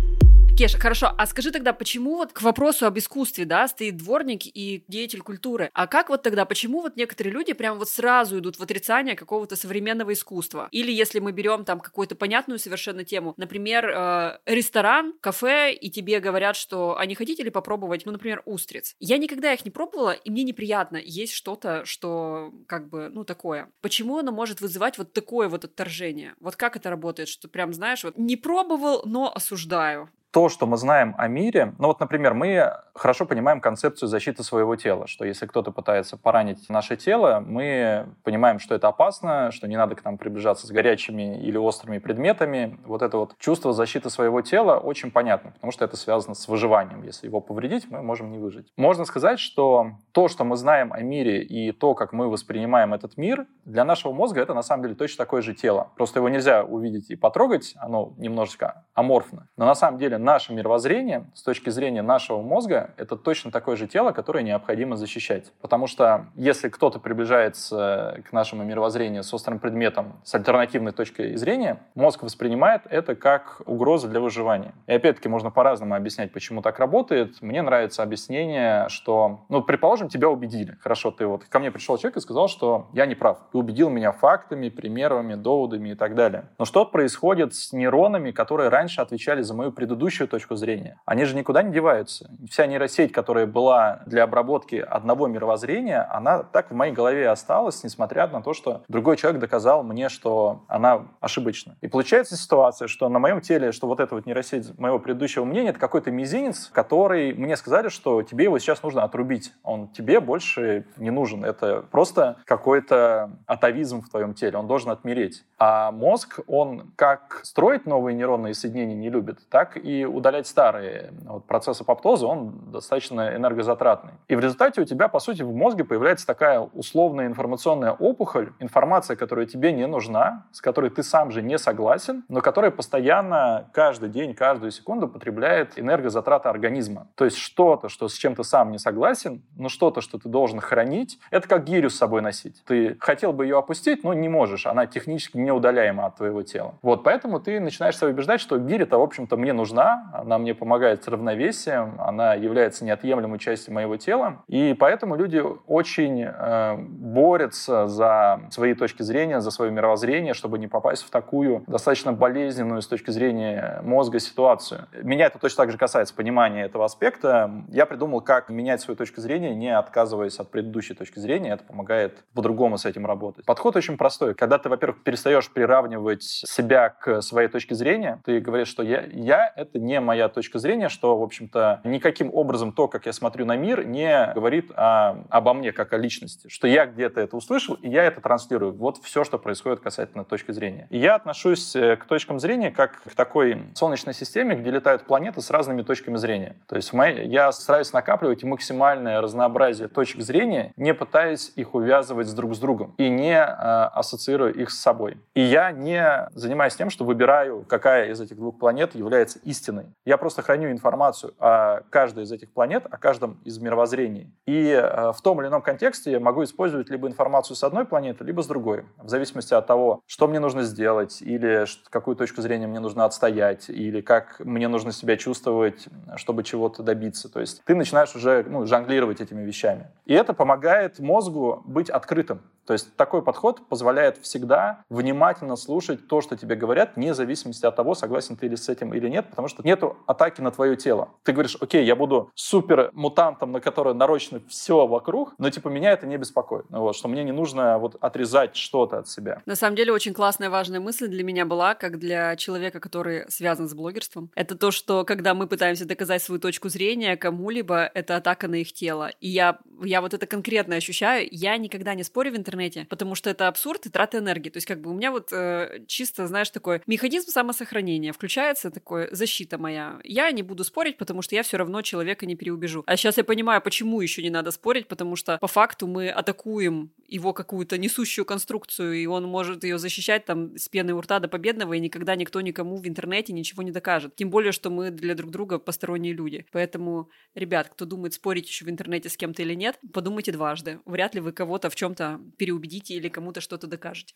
Кеша, 0.60 0.78
хорошо, 0.78 1.14
а 1.18 1.26
скажи 1.26 1.52
тогда, 1.52 1.72
почему 1.72 2.18
вот 2.18 2.34
к 2.34 2.42
вопросу 2.42 2.86
об 2.86 3.00
искусстве, 3.00 3.46
да, 3.46 3.66
стоит 3.70 3.96
дворник 3.96 4.42
и 4.44 4.84
деятель 4.90 5.22
культуры, 5.22 5.70
а 5.74 5.88
как 5.88 6.10
вот 6.10 6.22
тогда, 6.22 6.44
почему 6.44 6.82
вот 6.82 6.98
некоторые 6.98 7.32
люди 7.32 7.54
прям 7.54 7.78
вот 7.78 7.88
сразу 7.88 8.40
идут 8.40 8.60
в 8.60 8.62
отрицание 8.62 9.16
какого-то 9.16 9.56
современного 9.56 10.12
искусства? 10.12 10.68
Или 10.72 10.92
если 10.92 11.20
мы 11.20 11.32
берем 11.32 11.64
там 11.64 11.80
какую-то 11.80 12.16
понятную 12.16 12.60
совершенно 12.60 13.06
тему, 13.06 13.36
например, 13.38 13.86
э, 13.88 14.40
ресторан, 14.46 15.14
кафе, 15.22 15.72
и 15.72 15.90
тебе 15.90 16.20
говорят, 16.20 16.58
что, 16.58 16.98
а 17.00 17.06
не 17.06 17.16
хотите 17.16 17.42
ли 17.42 17.52
попробовать, 17.52 18.06
ну, 18.06 18.12
например, 18.12 18.42
устриц? 18.44 18.98
Я 19.00 19.18
никогда 19.18 19.54
их 19.54 19.64
не 19.64 19.72
пробовала, 19.72 20.12
и 20.12 20.30
мне 20.30 20.44
неприятно 20.44 20.98
есть 20.98 21.32
что-то, 21.32 21.86
что 21.86 22.52
как 22.68 22.90
бы, 22.90 23.08
ну, 23.08 23.24
такое. 23.24 23.72
Почему 23.80 24.18
оно 24.18 24.34
может 24.34 24.60
вызывать 24.60 24.98
вот 24.98 25.14
такое 25.14 25.48
вот 25.48 25.64
отторжение? 25.64 26.36
Вот 26.42 26.58
как 26.58 26.76
это 26.76 26.90
работает, 26.90 27.30
что 27.30 27.48
прям, 27.48 27.74
знаешь, 27.74 28.04
вот 28.04 28.18
не 28.18 28.36
пробовал, 28.36 29.04
но 29.06 29.34
осуждаю 29.34 30.10
то, 30.32 30.50
что 30.50 30.66
мы 30.66 30.78
знаем 30.78 31.16
о 31.18 31.28
мире, 31.28 31.74
ну 31.80 31.88
вот, 31.88 32.00
например, 32.00 32.34
мы 32.34 32.72
хорошо 32.94 33.26
понимаем 33.26 33.62
концепцию 33.62 34.10
защиты 34.10 34.44
своего 34.44 34.76
тела, 34.76 35.08
что 35.08 35.26
если 35.26 35.46
кто-то 35.46 35.72
пытается 35.72 36.18
поранить 36.18 36.70
наше 36.70 36.98
тело, 36.98 37.44
мы 37.46 38.10
понимаем, 38.24 38.60
что 38.60 38.76
это 38.76 38.90
опасно, 38.90 39.52
что 39.52 39.68
не 39.68 39.78
надо 39.78 39.96
к 39.96 40.04
нам 40.04 40.18
приближаться 40.18 40.68
с 40.68 40.72
горячими 40.72 41.42
или 41.42 41.58
острыми 41.58 41.98
предметами. 41.98 42.78
Вот 42.86 43.02
это 43.02 43.18
вот 43.18 43.36
чувство 43.40 43.74
защиты 43.74 44.10
своего 44.10 44.42
тела 44.42 44.78
очень 44.78 45.12
понятно, 45.12 45.52
потому 45.52 45.72
что 45.72 45.86
это 45.86 45.98
связано 45.98 46.36
с 46.36 46.48
выживанием. 46.48 47.04
Если 47.04 47.28
его 47.28 47.42
повредить, 47.42 47.90
мы 47.90 48.04
можем 48.04 48.32
не 48.32 48.38
выжить. 48.38 48.72
Можно 48.78 49.06
сказать, 49.06 49.40
что 49.40 49.92
то, 50.12 50.28
что 50.28 50.44
мы 50.44 50.58
знаем 50.58 50.94
о 50.94 51.02
мире 51.02 51.42
и 51.42 51.72
то, 51.72 51.96
как 51.96 52.14
мы 52.14 52.30
воспринимаем 52.30 52.94
этот 52.94 53.18
мир, 53.18 53.48
для 53.66 53.84
нашего 53.86 54.12
мозга 54.14 54.42
это 54.42 54.54
на 54.54 54.62
самом 54.62 54.84
деле 54.84 54.96
точно 54.96 55.24
такое 55.24 55.42
же 55.42 55.54
тело. 55.54 55.92
Просто 55.96 56.20
его 56.20 56.30
нельзя 56.30 56.64
увидеть 56.64 57.10
и 57.10 57.16
потрогать, 57.16 57.74
оно 57.78 58.14
немножечко 58.18 58.86
аморфно. 58.94 59.48
Но 59.58 59.66
на 59.66 59.76
самом 59.76 59.98
деле 59.98 60.19
наше 60.20 60.54
мировоззрение, 60.54 61.26
с 61.34 61.44
точки 61.44 61.70
зрения 61.70 62.02
нашего 62.02 62.42
мозга, 62.42 62.92
это 62.98 63.16
точно 63.16 63.52
такое 63.52 63.76
же 63.76 63.88
тело, 63.88 64.12
которое 64.12 64.44
необходимо 64.44 64.96
защищать. 64.96 65.52
Потому 65.62 65.88
что 65.88 66.28
если 66.36 66.70
кто-то 66.70 67.00
приближается 67.00 68.22
к 68.30 68.34
нашему 68.34 68.64
мировоззрению 68.64 69.24
с 69.24 69.34
острым 69.34 69.60
предметом, 69.60 70.20
с 70.24 70.36
альтернативной 70.36 70.92
точкой 70.92 71.36
зрения, 71.36 71.80
мозг 71.96 72.24
воспринимает 72.24 72.82
это 72.90 73.16
как 73.16 73.62
угрозу 73.66 74.08
для 74.08 74.20
выживания. 74.20 74.74
И 74.88 74.94
опять-таки 74.94 75.30
можно 75.30 75.52
по-разному 75.52 75.96
объяснять, 75.96 76.32
почему 76.32 76.62
так 76.62 76.80
работает. 76.80 77.42
Мне 77.42 77.62
нравится 77.62 78.04
объяснение, 78.04 78.88
что, 78.90 79.46
ну, 79.50 79.62
предположим, 79.62 80.10
тебя 80.10 80.30
убедили. 80.30 80.78
Хорошо, 80.82 81.12
ты 81.12 81.26
вот 81.26 81.46
ко 81.46 81.60
мне 81.60 81.72
пришел 81.72 81.98
человек 81.98 82.18
и 82.18 82.22
сказал, 82.22 82.48
что 82.48 82.90
я 82.94 83.06
не 83.06 83.16
прав. 83.16 83.40
Ты 83.52 83.58
убедил 83.58 83.90
меня 83.90 84.12
фактами, 84.12 84.70
примерами, 84.70 85.36
доводами 85.36 85.90
и 85.90 85.96
так 85.96 86.16
далее. 86.16 86.50
Но 86.58 86.66
что 86.66 86.86
происходит 86.86 87.54
с 87.54 87.74
нейронами, 87.74 88.32
которые 88.32 88.70
раньше 88.70 89.02
отвечали 89.02 89.42
за 89.42 89.54
мою 89.54 89.72
предыдущую 89.72 90.09
предыдущую 90.10 90.28
точку 90.28 90.56
зрения, 90.56 90.98
они 91.06 91.26
же 91.26 91.36
никуда 91.36 91.62
не 91.62 91.72
деваются. 91.72 92.32
Вся 92.50 92.66
нейросеть, 92.66 93.12
которая 93.12 93.46
была 93.46 94.02
для 94.08 94.24
обработки 94.24 94.76
одного 94.76 95.28
мировоззрения, 95.28 96.08
она 96.10 96.42
так 96.42 96.72
в 96.72 96.74
моей 96.74 96.94
голове 96.94 97.30
осталась, 97.30 97.84
несмотря 97.84 98.28
на 98.28 98.42
то, 98.42 98.54
что 98.54 98.82
другой 98.88 99.18
человек 99.18 99.40
доказал 99.40 99.84
мне, 99.84 100.10
что 100.10 100.64
она 100.68 101.06
ошибочна. 101.20 101.76
И 101.82 101.88
получается 101.88 102.36
ситуация, 102.36 102.88
что 102.88 103.08
на 103.08 103.20
моем 103.20 103.42
теле, 103.42 103.72
что 103.72 103.88
вот 103.88 104.00
эта 104.00 104.16
вот 104.16 104.26
нейросеть 104.26 104.78
моего 104.80 104.98
предыдущего 104.98 105.46
мнения, 105.46 105.70
это 105.70 105.80
какой-то 105.80 106.10
мизинец, 106.10 106.70
который 106.74 107.34
мне 107.34 107.56
сказали, 107.56 107.90
что 107.90 108.24
тебе 108.24 108.46
его 108.46 108.58
сейчас 108.58 108.82
нужно 108.82 109.04
отрубить. 109.04 109.54
Он 109.64 109.90
тебе 109.90 110.20
больше 110.20 110.86
не 110.98 111.12
нужен. 111.12 111.46
Это 111.46 111.84
просто 111.92 112.38
какой-то 112.46 113.30
атовизм 113.46 114.02
в 114.02 114.10
твоем 114.10 114.34
теле. 114.34 114.58
Он 114.58 114.68
должен 114.68 114.90
отмереть. 114.90 115.46
А 115.60 115.92
мозг, 115.92 116.40
он 116.48 116.92
как 116.96 117.42
строить 117.44 117.86
новые 117.86 118.16
нейронные 118.16 118.54
соединения 118.54 118.96
не 118.96 119.10
любит, 119.10 119.40
так 119.50 119.78
и 119.78 119.99
удалять 120.06 120.48
старые. 120.48 121.12
Вот 121.26 121.46
процесс 121.46 121.82
апоптоза, 121.82 122.28
он 122.28 122.72
достаточно 122.72 123.36
энергозатратный. 123.36 124.14
И 124.28 124.36
в 124.36 124.40
результате 124.40 124.82
у 124.82 124.86
тебя, 124.86 125.08
по 125.08 125.20
сути, 125.20 125.42
в 125.42 125.54
мозге 125.54 125.84
появляется 125.84 126.26
такая 126.26 126.60
условная 126.60 127.28
информационная 127.28 127.92
опухоль, 127.92 128.54
информация, 128.60 129.16
которая 129.16 129.46
тебе 129.46 129.72
не 129.72 129.88
нужна, 129.88 130.46
с 130.52 130.62
которой 130.62 130.90
ты 130.90 131.04
сам 131.04 131.32
же 131.32 131.42
не 131.42 131.58
согласен, 131.58 132.24
но 132.30 132.42
которая 132.42 132.72
постоянно, 132.72 133.70
каждый 133.74 134.10
день, 134.10 134.34
каждую 134.34 134.72
секунду 134.72 135.08
потребляет 135.08 135.80
энергозатраты 135.80 136.50
организма. 136.50 137.08
То 137.16 137.26
есть 137.26 137.38
что-то, 137.38 137.90
что 137.90 138.08
с 138.08 138.14
чем 138.14 138.36
ты 138.36 138.44
сам 138.44 138.72
не 138.72 138.78
согласен, 138.78 139.44
но 139.56 139.70
что-то, 139.70 140.02
что 140.02 140.18
ты 140.18 140.30
должен 140.30 140.60
хранить, 140.60 141.20
это 141.32 141.48
как 141.48 141.64
гирю 141.64 141.90
с 141.90 141.98
собой 141.98 142.22
носить. 142.22 142.64
Ты 142.66 142.98
хотел 143.00 143.34
бы 143.34 143.46
ее 143.46 143.58
опустить, 143.58 144.04
но 144.04 144.14
не 144.14 144.30
можешь. 144.30 144.66
Она 144.66 144.86
технически 144.86 145.38
неудаляема 145.38 146.06
от 146.06 146.18
твоего 146.18 146.44
тела. 146.44 146.76
Вот 146.82 147.04
поэтому 147.04 147.40
ты 147.40 147.60
начинаешь 147.60 147.98
себя 147.98 148.10
убеждать, 148.10 148.42
что 148.42 148.58
гиря-то, 148.58 148.98
в 148.98 149.02
общем-то, 149.02 149.38
мне 149.38 149.54
нужна, 149.54 149.89
она 150.14 150.38
мне 150.38 150.54
помогает 150.54 151.04
с 151.04 151.08
равновесием, 151.08 151.96
она 152.00 152.34
является 152.34 152.86
неотъемлемой 152.86 153.40
частью 153.40 153.74
моего 153.74 153.98
тела. 153.98 154.44
И 154.48 154.76
поэтому 154.78 155.16
люди 155.16 155.42
очень 155.68 156.24
э, 156.24 156.76
борются 156.78 157.88
за 157.88 158.42
свои 158.52 158.74
точки 158.74 159.04
зрения, 159.04 159.42
за 159.42 159.52
свое 159.52 159.72
мировоззрение, 159.72 160.34
чтобы 160.34 160.60
не 160.60 160.68
попасть 160.68 161.04
в 161.04 161.10
такую 161.10 161.64
достаточно 161.68 162.14
болезненную 162.14 162.82
с 162.82 162.88
точки 162.88 163.12
зрения 163.12 163.82
мозга 163.84 164.20
ситуацию. 164.20 164.88
Меня 165.02 165.26
это 165.26 165.40
точно 165.40 165.64
так 165.64 165.72
же 165.72 165.78
касается 165.78 166.14
понимания 166.14 166.64
этого 166.64 166.86
аспекта. 166.86 167.52
Я 167.70 167.86
придумал, 167.86 168.22
как 168.22 168.50
менять 168.50 168.82
свою 168.82 168.98
точку 168.98 169.22
зрения, 169.22 169.56
не 169.56 169.76
отказываясь 169.76 170.40
от 170.40 170.52
предыдущей 170.52 170.94
точки 170.94 171.20
зрения. 171.20 171.52
Это 171.54 171.64
помогает 171.64 172.24
по-другому 172.34 172.78
с 172.78 172.86
этим 172.86 173.06
работать. 173.06 173.46
Подход 173.46 173.76
очень 173.76 173.98
простой. 173.98 174.36
Когда 174.36 174.58
ты, 174.58 174.70
во-первых, 174.70 175.04
перестаешь 175.04 175.50
приравнивать 175.50 176.24
себя 176.24 176.90
к 176.90 177.22
своей 177.22 177.48
точке 177.48 177.76
зрения, 177.76 178.22
ты 178.26 178.40
говоришь, 178.40 178.68
что 178.68 178.84
я, 178.84 179.04
я— 179.12 179.52
это 179.56 179.79
не 179.80 180.00
моя 180.00 180.30
точка 180.30 180.60
зрения, 180.60 180.90
что, 180.90 181.18
в 181.18 181.24
общем-то, 181.24 181.82
никаким 181.84 182.34
образом 182.34 182.72
то, 182.72 182.88
как 182.88 183.06
я 183.06 183.14
смотрю 183.14 183.46
на 183.46 183.56
мир, 183.56 183.86
не 183.86 184.32
говорит 184.34 184.72
о, 184.76 185.24
обо 185.30 185.54
мне 185.54 185.72
как 185.72 185.94
о 185.94 185.98
личности. 185.98 186.48
Что 186.50 186.68
я 186.68 186.86
где-то 186.86 187.22
это 187.22 187.38
услышал, 187.38 187.76
и 187.76 187.90
я 187.90 188.04
это 188.04 188.22
транслирую. 188.22 188.74
Вот 188.74 188.98
все, 188.98 189.24
что 189.24 189.38
происходит 189.38 189.80
касательно 189.80 190.24
точки 190.24 190.52
зрения. 190.52 190.88
И 190.90 190.98
я 190.98 191.16
отношусь 191.16 191.76
э, 191.76 191.96
к 191.96 192.06
точкам 192.06 192.40
зрения 192.40 192.72
как 192.72 193.02
к 193.04 193.16
такой 193.16 193.64
солнечной 193.76 194.14
системе, 194.14 194.56
где 194.56 194.72
летают 194.72 195.04
планеты 195.04 195.42
с 195.42 195.50
разными 195.50 195.82
точками 195.82 196.18
зрения. 196.18 196.56
То 196.68 196.76
есть 196.76 196.94
мои, 196.94 197.26
я 197.28 197.52
стараюсь 197.52 197.94
накапливать 197.94 198.44
максимальное 198.44 199.22
разнообразие 199.22 199.88
точек 199.88 200.22
зрения, 200.22 200.74
не 200.76 200.94
пытаясь 200.94 201.52
их 201.56 201.74
увязывать 201.74 202.34
друг 202.36 202.56
с 202.56 202.60
другом 202.60 202.94
и 202.98 203.10
не 203.10 203.38
э, 203.38 203.46
ассоциируя 203.46 204.52
их 204.52 204.70
с 204.72 204.80
собой. 204.80 205.18
И 205.34 205.42
я 205.42 205.72
не 205.72 206.30
занимаюсь 206.34 206.76
тем, 206.76 206.90
что 206.90 207.06
выбираю, 207.06 207.66
какая 207.68 208.12
из 208.12 208.20
этих 208.20 208.36
двух 208.36 208.58
планет 208.58 208.96
является 208.96 209.40
истинной 209.40 209.69
истиной. 209.70 209.86
Я 210.06 210.18
просто 210.18 210.42
храню 210.42 210.72
информацию 210.72 211.34
о 211.40 211.82
каждой 211.90 212.24
из 212.24 212.32
этих 212.32 212.52
планет, 212.52 212.86
о 212.90 212.98
каждом 212.98 213.40
из 213.46 213.60
мировоззрений. 213.60 214.32
И 214.46 214.70
э, 214.70 215.12
в 215.12 215.22
том 215.22 215.42
или 215.42 215.48
ином 215.48 215.62
контексте 215.62 216.12
я 216.12 216.20
могу 216.20 216.44
использовать 216.44 216.90
либо 216.90 217.08
информацию 217.08 217.56
с 217.56 217.64
одной 217.64 217.86
планеты, 217.86 218.24
либо 218.24 218.42
с 218.42 218.48
другой, 218.48 218.86
в 218.98 219.10
зависимости 219.10 219.54
от 219.54 219.68
того, 219.68 220.02
что 220.06 220.28
мне 220.28 220.40
нужно 220.40 220.64
сделать, 220.64 221.22
или 221.22 221.66
какую 221.90 222.16
точку 222.16 222.42
зрения 222.42 222.68
мне 222.68 222.80
нужно 222.80 223.06
отстоять, 223.06 223.70
или 223.70 224.02
как 224.02 224.40
мне 224.40 224.68
нужно 224.68 224.92
себя 224.92 225.18
чувствовать, 225.18 225.88
чтобы 226.16 226.44
чего-то 226.44 226.84
добиться. 226.84 227.30
То 227.30 227.40
есть 227.40 227.62
ты 227.66 227.76
начинаешь 227.76 228.16
уже 228.16 228.46
ну, 228.48 228.66
жонглировать 228.66 229.22
этими 229.22 229.44
вещами. 229.44 229.88
И 230.06 230.14
это 230.14 230.34
помогает 230.34 231.00
мозгу 231.00 231.62
быть 231.66 231.90
открытым. 231.90 232.42
То 232.70 232.74
есть 232.74 232.96
такой 232.96 233.24
подход 233.24 233.68
позволяет 233.68 234.20
всегда 234.20 234.84
внимательно 234.90 235.56
слушать 235.56 236.08
то, 236.08 236.22
что 236.22 236.38
тебе 236.38 236.56
говорят, 236.56 236.92
вне 236.98 237.16
зависимости 237.16 237.66
от 237.66 237.76
того, 237.76 237.96
согласен 237.96 238.36
ты 238.36 238.46
или 238.46 238.54
с 238.54 238.70
этим 238.70 238.94
или 238.94 239.10
нет, 239.10 239.28
потому 239.28 239.48
что 239.48 239.64
нету 239.64 239.98
атаки 240.06 240.40
на 240.42 240.52
твое 240.52 240.76
тело. 240.76 241.10
Ты 241.24 241.32
говоришь, 241.32 241.58
окей, 241.60 241.84
я 241.84 241.96
буду 241.96 242.30
супер 242.36 242.92
мутантом, 242.94 243.54
на 243.54 243.60
который 243.60 243.96
нарочно 243.96 244.40
все 244.48 244.86
вокруг, 244.86 245.34
но 245.40 245.50
типа 245.50 245.70
меня 245.70 245.94
это 245.94 246.06
не 246.06 246.18
беспокоит. 246.18 246.70
Ну, 246.70 246.82
вот, 246.82 246.96
что 246.96 247.08
мне 247.08 247.24
не 247.24 247.32
нужно 247.32 247.80
вот 247.80 247.96
отрезать 248.02 248.56
что-то 248.56 249.00
от 249.00 249.10
себя. 249.10 249.42
На 249.48 249.56
самом 249.56 249.76
деле 249.76 249.92
очень 249.92 250.14
классная, 250.14 250.52
важная 250.52 250.80
мысль 250.80 251.08
для 251.08 251.24
меня 251.24 251.46
была, 251.48 251.74
как 251.74 251.98
для 251.98 252.36
человека, 252.36 252.80
который 252.80 253.26
связан 253.32 253.68
с 253.68 253.74
блогерством. 253.74 254.30
Это 254.36 254.56
то, 254.56 254.70
что 254.70 255.06
когда 255.06 255.34
мы 255.34 255.48
пытаемся 255.48 255.86
доказать 255.86 256.22
свою 256.22 256.40
точку 256.40 256.70
зрения 256.70 257.18
кому-либо, 257.18 257.90
это 257.96 258.16
атака 258.16 258.48
на 258.48 258.58
их 258.62 258.74
тело. 258.74 259.10
И 259.22 259.28
я, 259.28 259.58
я 259.82 260.02
вот 260.02 260.14
это 260.14 260.28
конкретно 260.28 260.76
ощущаю. 260.76 261.28
Я 261.32 261.58
никогда 261.58 261.96
не 261.96 262.04
спорю 262.04 262.34
в 262.34 262.36
интернете 262.36 262.59
интернете, 262.60 262.88
потому 262.90 263.16
что 263.16 263.30
это 263.30 263.48
абсурд 263.48 263.86
и 263.86 263.90
трата 263.90 264.18
энергии. 264.18 264.50
То 264.50 264.58
есть 264.58 264.68
как 264.68 264.82
бы 264.82 264.92
у 264.92 264.94
меня 264.94 265.12
вот 265.12 265.30
э, 265.32 265.82
чисто, 265.88 266.28
знаешь, 266.28 266.50
такой 266.50 266.82
механизм 266.88 267.30
самосохранения 267.30 268.14
включается, 268.14 268.72
такой 268.72 269.10
защита 269.12 269.58
моя. 269.58 270.00
Я 270.04 270.32
не 270.32 270.44
буду 270.44 270.64
спорить, 270.64 270.98
потому 270.98 271.22
что 271.22 271.36
я 271.36 271.44
все 271.44 271.58
равно 271.58 271.82
человека 271.82 272.26
не 272.26 272.36
переубежу. 272.36 272.84
А 272.86 272.98
сейчас 272.98 273.18
я 273.18 273.24
понимаю, 273.24 273.62
почему 273.62 274.02
еще 274.02 274.22
не 274.22 274.30
надо 274.30 274.52
спорить, 274.52 274.88
потому 274.88 275.16
что 275.16 275.38
по 275.38 275.48
факту 275.48 275.88
мы 275.88 276.10
атакуем 276.10 276.92
его 277.08 277.34
какую-то 277.34 277.78
несущую 277.78 278.26
конструкцию, 278.26 278.94
и 278.94 279.06
он 279.06 279.26
может 279.26 279.64
ее 279.64 279.78
защищать 279.78 280.26
там 280.26 280.58
с 280.58 280.70
пены 280.70 280.94
у 280.94 281.02
рта 281.02 281.20
до 281.20 281.28
победного, 281.28 281.74
и 281.74 281.80
никогда 281.80 282.16
никто 282.16 282.42
никому 282.42 282.78
в 282.78 282.88
интернете 282.88 283.34
ничего 283.34 283.64
не 283.64 283.72
докажет. 283.72 284.16
Тем 284.16 284.30
более, 284.30 284.52
что 284.52 284.70
мы 284.70 284.92
для 284.92 285.16
друг 285.16 285.32
друга 285.32 285.60
посторонние 285.60 286.14
люди. 286.14 286.46
Поэтому, 286.52 287.10
ребят, 287.36 287.70
кто 287.70 287.86
думает 287.86 288.14
спорить 288.14 288.48
еще 288.48 288.66
в 288.66 288.70
интернете 288.70 289.10
с 289.10 289.18
кем-то 289.18 289.42
или 289.42 289.56
нет, 289.56 289.80
подумайте 289.94 290.32
дважды. 290.32 290.80
Вряд 290.86 291.16
ли 291.16 291.22
вы 291.22 291.32
кого-то 291.32 291.70
в 291.70 291.76
чем-то 291.76 292.20
переубедите 292.50 292.96
или 292.96 293.10
кому-то 293.10 293.42
что-то 293.42 293.68
докажете. 293.68 294.16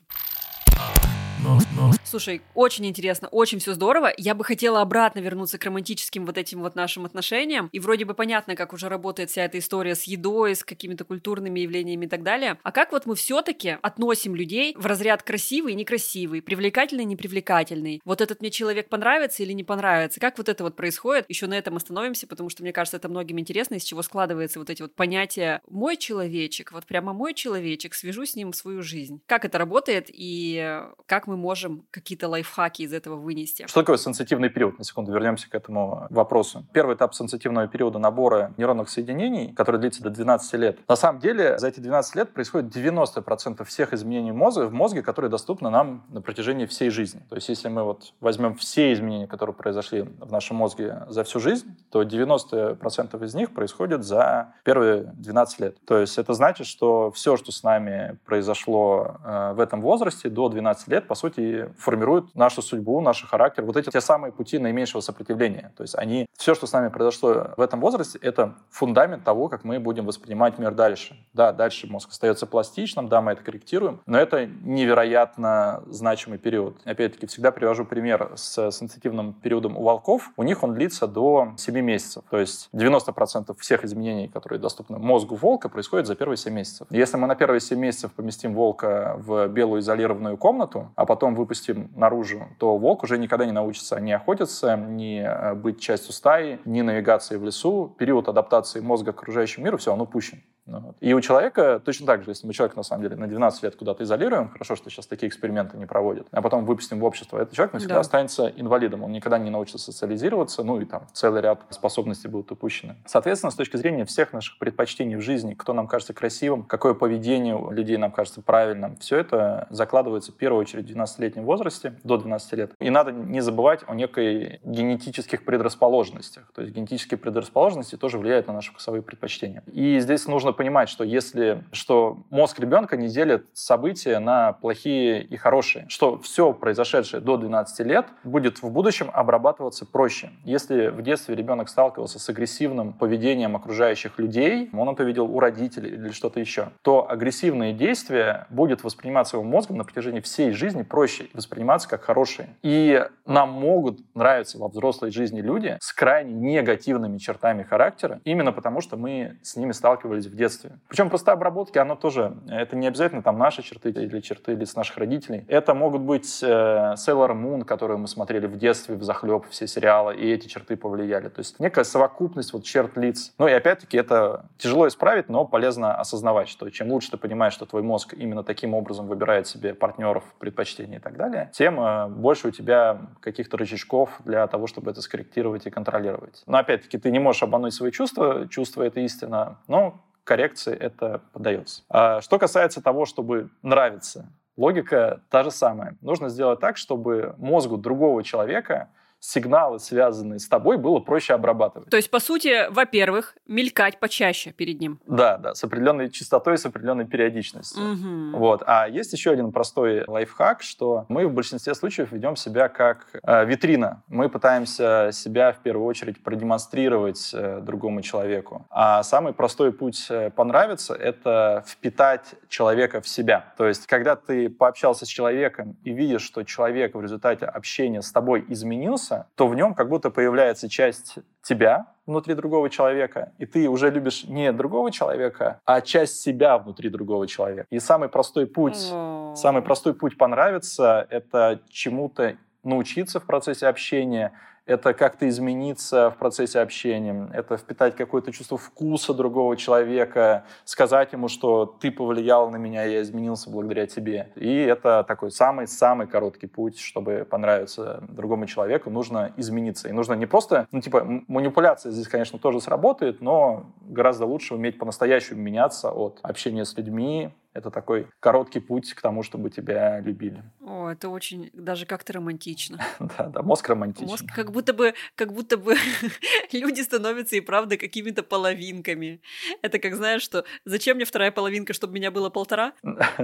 Слушай, 2.04 2.42
очень 2.54 2.86
интересно, 2.86 3.28
очень 3.30 3.60
все 3.60 3.74
здорово. 3.74 4.14
Я 4.18 4.36
бы 4.36 4.44
хотела 4.44 4.82
обратно 4.82 5.20
вернуться 5.20 5.58
к 5.58 5.66
романтическим 5.66 6.26
вот 6.26 6.38
этим 6.38 6.62
вот 6.62 6.76
нашим 6.76 7.06
отношениям. 7.06 7.70
И 7.72 7.80
вроде 7.80 8.06
бы 8.06 8.14
понятно, 8.14 8.56
как 8.56 8.72
уже 8.74 8.88
работает 8.88 9.32
вся 9.32 9.46
эта 9.46 9.58
история 9.58 9.96
с 9.96 10.04
едой, 10.04 10.56
с 10.56 10.64
какими-то 10.64 11.06
культурными 11.06 11.62
явлениями 11.62 12.06
и 12.06 12.08
так 12.08 12.24
далее. 12.24 12.60
А 12.62 12.72
как 12.72 12.92
вот 12.92 13.06
мы 13.06 13.16
все-таки 13.16 13.78
относим 13.82 14.36
людей 14.36 14.76
в 14.78 14.86
разряд 14.86 15.24
красивый 15.24 15.74
и 15.74 15.76
некрасивый, 15.76 16.42
привлекательный 16.42 17.04
и 17.04 17.08
непривлекательный? 17.08 18.02
Вот 18.06 18.22
этот 18.22 18.42
мне 18.42 18.52
человек 18.52 18.90
понравится 18.90 19.42
или 19.44 19.54
не 19.54 19.64
понравится? 19.64 20.20
Как 20.20 20.38
вот 20.38 20.50
это 20.50 20.64
вот 20.64 20.76
происходит? 20.76 21.26
Еще 21.30 21.48
на 21.48 21.58
этом 21.58 21.78
остановимся, 21.78 22.28
потому 22.28 22.50
что 22.50 22.62
мне 22.62 22.72
кажется, 22.72 22.98
это 22.98 23.10
многим 23.10 23.40
интересно, 23.40 23.76
из 23.76 23.84
чего 23.84 24.04
складывается 24.04 24.60
вот 24.60 24.70
эти 24.70 24.82
вот 24.82 24.96
понятия 24.96 25.62
«мой 25.68 25.98
человечек», 25.98 26.72
вот 26.72 26.86
прямо 26.86 27.14
«мой 27.14 27.34
человечек», 27.34 27.96
свяжу 27.96 28.26
с 28.26 28.36
ним 28.36 28.54
свою 28.54 28.84
жизнь. 28.84 29.22
Как 29.26 29.46
это 29.46 29.58
работает 29.58 30.08
и 30.10 30.80
как 31.08 31.28
мы 31.28 31.33
можем 31.38 31.86
какие-то 31.92 32.28
лайфхаки 32.28 32.84
из 32.84 32.94
этого 32.94 33.16
вынести. 33.16 33.66
Что 33.68 33.82
такое 33.82 33.98
сенситивный 33.98 34.50
период? 34.50 34.78
На 34.78 34.84
секунду 34.84 35.12
вернемся 35.12 35.50
к 35.50 35.56
этому 35.56 36.08
вопросу. 36.10 36.66
Первый 36.74 36.96
этап 36.96 37.14
сенситивного 37.14 37.68
периода 37.68 38.00
набора 38.00 38.54
нейронных 38.58 38.90
соединений, 38.90 39.54
который 39.54 39.80
длится 39.80 40.04
до 40.04 40.10
12 40.10 40.54
лет. 40.54 40.80
На 40.88 40.96
самом 40.96 41.20
деле 41.20 41.58
за 41.58 41.68
эти 41.68 41.80
12 41.80 42.16
лет 42.16 42.34
происходит 42.34 42.76
90% 42.76 43.64
всех 43.66 43.94
изменений 43.94 44.32
мозга 44.32 44.68
в 44.68 44.74
мозге, 44.74 45.02
которые 45.02 45.30
доступны 45.30 45.70
нам 45.70 46.06
на 46.10 46.22
протяжении 46.22 46.66
всей 46.66 46.90
жизни. 46.90 47.22
То 47.30 47.36
есть 47.36 47.50
если 47.50 47.70
мы 47.70 47.84
вот 47.84 48.14
возьмем 48.20 48.56
все 48.56 48.94
изменения, 48.94 49.28
которые 49.28 49.56
произошли 49.56 50.02
в 50.02 50.32
нашем 50.32 50.58
мозге 50.58 51.04
за 51.08 51.24
всю 51.24 51.40
жизнь, 51.40 51.76
то 51.90 52.04
90% 52.04 53.26
из 53.26 53.34
них 53.36 53.54
происходит 53.54 54.04
за 54.04 54.54
первые 54.64 55.12
12 55.16 55.60
лет. 55.60 55.78
То 55.86 55.98
есть 55.98 56.18
это 56.18 56.34
значит, 56.34 56.68
что 56.68 57.12
все, 57.12 57.38
что 57.38 57.52
с 57.52 57.64
нами 57.64 58.18
произошло 58.26 59.18
э, 59.24 59.54
в 59.54 59.60
этом 59.60 59.82
возрасте 59.82 60.30
до 60.30 60.50
12 60.50 60.88
лет, 60.88 61.08
по 61.08 61.16
сути, 61.24 61.70
формируют 61.78 62.36
нашу 62.36 62.62
судьбу, 62.62 63.02
наш 63.02 63.24
характер. 63.26 63.64
Вот 63.64 63.78
эти 63.78 63.90
те 63.90 64.02
самые 64.02 64.32
пути 64.32 64.60
наименьшего 64.60 65.02
сопротивления. 65.02 65.72
То 65.78 65.84
есть 65.84 65.96
они, 65.96 66.26
все, 66.38 66.54
что 66.56 66.68
с 66.68 66.74
нами 66.74 66.90
произошло 66.90 67.52
в 67.58 67.62
этом 67.62 67.80
возрасте, 67.80 68.20
это 68.22 68.56
фундамент 68.70 69.24
того, 69.24 69.50
как 69.50 69.64
мы 69.64 69.80
будем 69.80 70.06
воспринимать 70.06 70.60
мир 70.60 70.74
дальше. 70.74 71.16
Да, 71.34 71.54
дальше 71.54 71.88
мозг 71.88 72.10
остается 72.10 72.46
пластичным, 72.46 73.08
да, 73.08 73.22
мы 73.22 73.32
это 73.32 73.44
корректируем, 73.44 74.02
но 74.06 74.18
это 74.18 74.46
невероятно 74.46 75.84
значимый 75.88 76.38
период. 76.38 76.78
Опять-таки, 76.86 77.28
всегда 77.28 77.52
привожу 77.52 77.86
пример 77.86 78.32
с 78.36 78.72
сенситивным 78.72 79.34
периодом 79.34 79.78
у 79.78 79.84
волков. 79.84 80.32
У 80.38 80.44
них 80.44 80.64
он 80.64 80.74
длится 80.74 81.08
до 81.08 81.54
7 81.58 81.80
месяцев. 81.80 82.24
То 82.30 82.40
есть 82.40 82.70
90% 82.74 83.56
всех 83.60 83.84
изменений, 83.86 84.28
которые 84.28 84.60
доступны 84.60 84.98
мозгу 85.00 85.36
волка, 85.36 85.70
происходят 85.70 86.08
за 86.08 86.16
первые 86.16 86.38
7 86.38 86.54
месяцев. 86.54 86.88
Если 86.90 87.18
мы 87.18 87.28
на 87.28 87.36
первые 87.36 87.62
7 87.62 87.80
месяцев 87.80 88.12
поместим 88.12 88.54
волка 88.54 89.16
в 89.18 89.48
белую 89.48 89.82
изолированную 89.82 90.38
комнату, 90.38 90.92
а 90.96 91.06
потом 91.06 91.13
выпустим 91.16 91.92
наружу, 91.96 92.48
то 92.60 92.78
волк 92.78 93.04
уже 93.04 93.18
никогда 93.18 93.46
не 93.46 93.52
научится 93.52 94.00
ни 94.00 94.12
охотиться, 94.12 94.76
ни 94.76 95.22
э, 95.22 95.54
быть 95.56 95.80
частью 95.80 96.14
стаи, 96.14 96.60
ни 96.66 96.82
навигации 96.82 97.38
в 97.38 97.44
лесу. 97.44 97.96
Период 97.98 98.28
адаптации 98.28 98.80
мозга 98.80 99.14
к 99.14 99.22
окружающему 99.22 99.66
миру, 99.66 99.78
все, 99.78 99.94
он 99.94 100.02
упущен. 100.02 100.42
Ну 100.66 100.80
вот. 100.80 100.96
И 101.02 101.14
у 101.14 101.20
человека 101.20 101.82
точно 101.84 102.06
так 102.06 102.24
же, 102.24 102.32
если 102.32 102.48
мы 102.48 102.54
человека 102.54 102.78
на 102.78 102.84
самом 102.84 103.04
деле 103.04 103.16
на 103.16 103.28
12 103.28 103.64
лет 103.64 103.76
куда-то 103.76 104.04
изолируем, 104.04 104.50
хорошо, 104.50 104.76
что 104.76 104.90
сейчас 104.90 105.08
такие 105.08 105.28
эксперименты 105.28 105.78
не 105.78 105.86
проводят, 105.86 106.28
а 106.32 106.42
потом 106.42 106.66
выпустим 106.66 107.00
в 107.00 107.04
общество, 107.06 107.38
этот 107.38 107.54
человек 107.54 107.74
навсегда 107.74 107.96
да. 107.96 108.00
останется 108.00 108.48
инвалидом, 108.56 109.04
он 109.04 109.12
никогда 109.12 109.38
не 109.38 109.50
научится 109.50 109.80
социализироваться, 109.80 110.64
ну 110.64 110.80
и 110.80 110.86
там 110.86 111.08
целый 111.12 111.42
ряд 111.42 111.62
способностей 111.70 112.30
будут 112.30 112.52
упущены. 112.52 112.96
Соответственно, 113.06 113.52
с 113.52 113.56
точки 113.56 113.76
зрения 113.76 114.06
всех 114.06 114.32
наших 114.32 114.58
предпочтений 114.58 115.16
в 115.18 115.22
жизни, 115.22 115.54
кто 115.54 115.74
нам 115.74 115.88
кажется 115.88 116.14
красивым, 116.14 116.64
какое 116.64 116.94
поведение 116.94 117.56
у 117.56 117.72
людей 117.72 117.98
нам 117.98 118.12
кажется 118.12 118.42
правильным, 118.42 118.96
все 118.98 119.18
это 119.18 119.68
закладывается 119.70 120.32
в 120.32 120.36
первую 120.36 120.62
очередь 120.62 120.90
в 120.90 120.96
12-летнем 120.96 121.44
возрасте, 121.44 122.00
до 122.04 122.18
12 122.18 122.54
лет. 122.54 122.72
И 122.80 122.90
надо 122.90 123.12
не 123.12 123.42
забывать 123.42 123.82
о 123.88 123.96
некой 123.96 124.62
генетических 124.64 125.44
предрасположенностях. 125.44 126.50
То 126.54 126.62
есть 126.62 126.74
генетические 126.74 127.18
предрасположенности 127.18 127.98
тоже 127.98 128.18
влияют 128.18 128.48
на 128.48 128.54
наши 128.54 128.72
вкусовые 128.72 129.02
предпочтения. 129.02 129.64
И 129.68 130.00
здесь 130.00 130.28
нужно 130.28 130.53
понимать, 130.54 130.90
что 130.90 131.04
если 131.04 131.64
что 131.72 132.24
мозг 132.30 132.60
ребенка 132.60 132.98
не 132.98 133.08
делит 133.08 133.46
события 133.54 134.20
на 134.20 134.54
плохие 134.54 135.24
и 135.24 135.36
хорошие, 135.38 135.86
что 135.90 136.18
все 136.20 136.54
произошедшее 136.54 137.22
до 137.22 137.38
12 137.38 137.86
лет 137.86 138.06
будет 138.24 138.62
в 138.62 138.70
будущем 138.70 139.10
обрабатываться 139.14 139.86
проще. 139.86 140.32
Если 140.44 140.88
в 140.88 141.02
детстве 141.02 141.36
ребенок 141.36 141.70
сталкивался 141.70 142.20
с 142.20 142.30
агрессивным 142.30 142.94
поведением 142.94 143.56
окружающих 143.56 144.20
людей, 144.20 144.70
он 144.74 144.90
это 144.90 145.04
видел 145.04 145.26
у 145.26 145.40
родителей 145.40 145.92
или 145.92 146.12
что-то 146.12 146.40
еще, 146.40 146.70
то 146.82 147.10
агрессивные 147.10 147.74
действия 147.74 148.48
будет 148.50 148.84
восприниматься 148.84 149.38
его 149.38 149.44
мозгом 149.44 149.78
на 149.78 149.84
протяжении 149.84 150.22
всей 150.22 150.52
жизни 150.52 150.84
проще 150.84 151.28
восприниматься 151.34 151.90
как 151.90 152.04
хорошие. 152.04 152.50
И 152.62 153.04
нам 153.26 153.52
могут 153.52 154.00
нравиться 154.16 154.58
во 154.58 154.68
взрослой 154.68 155.12
жизни 155.12 155.42
люди 155.42 155.78
с 155.80 155.94
крайне 155.94 156.34
негативными 156.34 157.18
чертами 157.18 157.64
характера, 157.64 158.22
именно 158.24 158.52
потому 158.52 158.82
что 158.82 158.98
мы 158.98 159.38
с 159.42 159.56
ними 159.56 159.72
сталкивались 159.72 160.26
в 160.26 160.36
детстве 160.36 160.43
детстве. 160.44 160.72
Причем 160.88 161.10
просто 161.10 161.32
обработки, 161.32 161.78
оно 161.78 161.96
тоже, 161.96 162.36
это 162.50 162.76
не 162.76 162.88
обязательно 162.88 163.22
там 163.22 163.38
наши 163.38 163.64
черты 163.64 163.90
или 163.90 164.20
черты 164.20 164.56
лиц 164.56 164.76
наших 164.76 164.98
родителей. 164.98 165.46
Это 165.48 165.74
могут 165.74 166.02
быть 166.02 166.44
э, 166.44 166.48
Sailor 166.48 167.32
Moon, 167.32 167.64
которую 167.64 168.00
мы 168.00 168.08
смотрели 168.08 168.48
в 168.48 168.58
детстве, 168.58 168.96
в 168.96 169.04
захлеб 169.04 169.46
все 169.50 169.68
сериалы, 169.68 170.16
и 170.16 170.32
эти 170.32 170.48
черты 170.48 170.76
повлияли. 170.76 171.30
То 171.30 171.40
есть 171.40 171.60
некая 171.60 171.86
совокупность 171.86 172.54
вот 172.54 172.64
черт 172.64 172.98
лиц. 172.98 173.34
Ну 173.38 173.48
и 173.48 173.52
опять-таки 173.52 173.98
это 173.98 174.46
тяжело 174.58 174.88
исправить, 174.88 175.30
но 175.30 175.46
полезно 175.46 175.96
осознавать, 175.96 176.50
что 176.50 176.70
чем 176.70 176.92
лучше 176.92 177.12
ты 177.12 177.18
понимаешь, 177.18 177.54
что 177.54 177.66
твой 177.66 177.82
мозг 177.82 178.14
именно 178.14 178.44
таким 178.44 178.74
образом 178.74 179.08
выбирает 179.08 179.48
себе 179.48 179.74
партнеров, 179.74 180.24
предпочтений 180.40 180.98
и 180.98 181.00
так 181.00 181.16
далее, 181.16 181.50
тем 181.54 181.80
э, 181.80 182.08
больше 182.10 182.50
у 182.50 182.52
тебя 182.52 183.02
каких-то 183.22 183.58
рычажков 183.58 184.10
для 184.26 184.46
того, 184.48 184.68
чтобы 184.68 184.92
это 184.92 185.02
скорректировать 185.02 185.66
и 185.68 185.70
контролировать. 185.70 186.44
Но 186.48 186.58
опять-таки 186.58 186.98
ты 186.98 187.12
не 187.12 187.20
можешь 187.20 187.44
обмануть 187.44 187.74
свои 187.74 187.92
чувства, 187.92 188.48
чувства— 188.50 188.84
это 188.84 189.00
истина, 189.00 189.58
но 189.68 190.02
коррекции 190.24 190.76
это 190.76 191.22
поддается. 191.32 191.84
А 191.90 192.22
что 192.22 192.40
касается 192.40 192.82
того, 192.82 193.06
чтобы 193.06 193.50
нравиться, 193.62 194.28
логика 194.58 195.22
та 195.30 195.44
же 195.44 195.52
самая. 195.52 195.96
Нужно 196.02 196.30
сделать 196.30 196.60
так, 196.60 196.78
чтобы 196.78 197.36
мозгу 197.38 197.78
другого 197.78 198.24
человека 198.24 198.90
сигналы, 199.24 199.80
связанные 199.80 200.38
с 200.40 200.48
тобой, 200.50 200.78
было 200.78 201.00
проще 201.00 201.34
обрабатывать. 201.34 201.90
То 201.90 201.96
есть, 201.96 202.12
по 202.12 202.20
сути, 202.20 202.70
во-первых, 202.70 203.36
мелькать 203.48 203.98
почаще 203.98 204.52
перед 204.52 204.82
ним. 204.82 205.00
Да, 205.08 205.38
да, 205.38 205.56
с 205.56 205.64
определенной 205.64 206.10
частотой, 206.10 206.58
с 206.58 206.66
определенной 206.66 207.06
периодичностью. 207.06 207.82
Угу. 207.82 208.38
Вот. 208.38 208.64
А 208.68 208.86
есть 208.90 209.14
еще 209.14 209.32
один 209.32 209.54
простой 209.54 210.04
лайфхак, 210.06 210.62
что 210.62 211.06
мы 211.08 211.26
в 211.26 211.34
большинстве 211.34 211.74
случаев 211.74 212.12
ведем 212.12 212.36
себя 212.36 212.68
как 212.68 213.08
э, 213.24 213.46
витрина. 213.46 214.04
Мы 214.10 214.28
пытаемся 214.28 215.12
себя 215.14 215.54
в 215.54 215.60
первую 215.60 215.86
очередь 215.86 216.22
продемонстрировать 216.22 217.32
э, 217.34 217.62
другому 217.62 218.02
человеку. 218.02 218.66
А 218.70 219.04
самый 219.04 219.32
простой 219.32 219.72
путь 219.72 220.06
э, 220.10 220.32
понравиться— 220.32 220.94
это 221.00 221.64
впитать 221.66 222.36
человека 222.50 223.00
в 223.00 223.08
себя. 223.08 223.54
То 223.58 223.68
есть, 223.68 223.88
когда 223.88 224.18
ты 224.18 224.50
пообщался 224.50 225.06
с 225.06 225.10
человеком 225.10 225.78
и 225.86 225.94
видишь, 225.94 226.24
что 226.24 226.44
человек 226.44 226.94
в 226.96 227.02
результате 227.02 227.46
общения 227.46 228.02
с 228.02 228.12
тобой 228.12 228.44
изменился, 228.50 229.13
меняется, 229.14 229.28
то 229.36 229.48
в 229.48 229.56
нем 229.56 229.74
как 229.74 229.90
будто 229.90 230.10
появляется 230.10 230.70
часть 230.70 231.16
тебя 231.42 231.88
внутри 232.06 232.36
другого 232.36 232.70
человека, 232.70 233.32
и 233.38 233.46
ты 233.46 233.70
уже 233.70 233.90
любишь 233.90 234.26
не 234.26 234.52
другого 234.52 234.92
человека, 234.92 235.60
а 235.66 235.82
часть 235.82 236.20
себя 236.20 236.58
внутри 236.58 236.90
другого 236.90 237.28
человека. 237.28 237.66
И 237.70 237.80
самый 237.80 238.10
простой 238.10 238.46
путь, 238.46 238.92
mm. 238.92 239.36
самый 239.36 239.62
простой 239.62 239.94
путь 239.94 240.18
понравиться— 240.18 241.08
это 241.10 241.60
чему-то 241.70 242.36
научиться 242.64 243.20
в 243.20 243.26
процессе 243.26 243.68
общения, 243.68 244.32
это 244.66 244.94
как-то 244.94 245.28
измениться 245.28 246.10
в 246.10 246.18
процессе 246.18 246.60
общения, 246.60 247.30
это 247.34 247.58
впитать 247.58 247.96
какое-то 247.96 248.32
чувство 248.32 248.58
вкуса 248.58 249.14
другого 249.14 249.58
человека, 249.58 250.46
сказать 250.64 251.14
ему, 251.14 251.28
что 251.28 251.66
ты 251.66 251.92
повлиял 251.92 252.50
на 252.50 252.56
меня, 252.56 252.84
я 252.84 253.02
изменился 253.02 253.50
благодаря 253.50 253.88
тебе. 253.88 254.32
И 254.36 254.56
это 254.56 255.04
такой 255.08 255.32
самый-самый 255.32 256.08
короткий 256.08 256.48
путь, 256.48 256.80
чтобы 256.80 257.28
понравиться 257.30 258.04
другому 258.08 258.46
человеку, 258.46 258.90
нужно 258.90 259.34
измениться. 259.38 259.90
И 259.90 259.92
нужно 259.92 260.14
не 260.14 260.26
просто, 260.26 260.68
ну, 260.72 260.80
типа, 260.80 261.06
манипуляция 261.28 261.92
здесь, 261.92 262.08
конечно, 262.08 262.40
тоже 262.40 262.62
сработает, 262.62 263.22
но 263.22 263.66
гораздо 263.82 264.26
лучше 264.26 264.56
уметь 264.56 264.78
по-настоящему 264.78 265.42
меняться 265.42 265.92
от 265.92 266.20
общения 266.24 266.64
с 266.64 266.78
людьми, 266.78 267.32
это 267.54 267.70
такой 267.72 268.08
короткий 268.20 268.60
путь 268.60 268.94
к 268.94 269.02
тому, 269.02 269.24
чтобы 269.24 269.50
тебя 269.50 270.00
любили. 270.00 270.44
О, 270.62 270.90
это 270.90 271.10
очень 271.10 271.50
даже 271.54 271.86
как-то 271.86 272.14
романтично. 272.14 272.80
да, 273.00 273.28
да, 273.28 273.42
мозг 273.42 273.70
романтичный. 273.70 274.08
Мозг 274.08 274.26
как 274.34 274.52
будто 274.52 274.74
бы, 274.74 274.94
как 275.16 275.34
будто 275.34 275.58
бы 275.58 275.76
люди 276.52 276.82
становятся 276.82 277.36
и 277.36 277.42
правда 277.42 277.78
какими-то 277.78 278.24
половинками. 278.24 279.22
Это 279.62 279.80
как 279.80 279.96
знаешь, 279.96 280.22
что 280.22 280.46
зачем 280.66 280.96
мне 280.98 281.06
вторая 281.06 281.32
половинка, 281.32 281.74
чтобы 281.74 281.94
меня 281.94 282.12
было 282.12 282.30
полтора? 282.30 282.74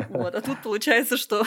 вот, 0.09 0.35
а 0.35 0.41
тут 0.41 0.61
получается, 0.61 1.17
что 1.17 1.43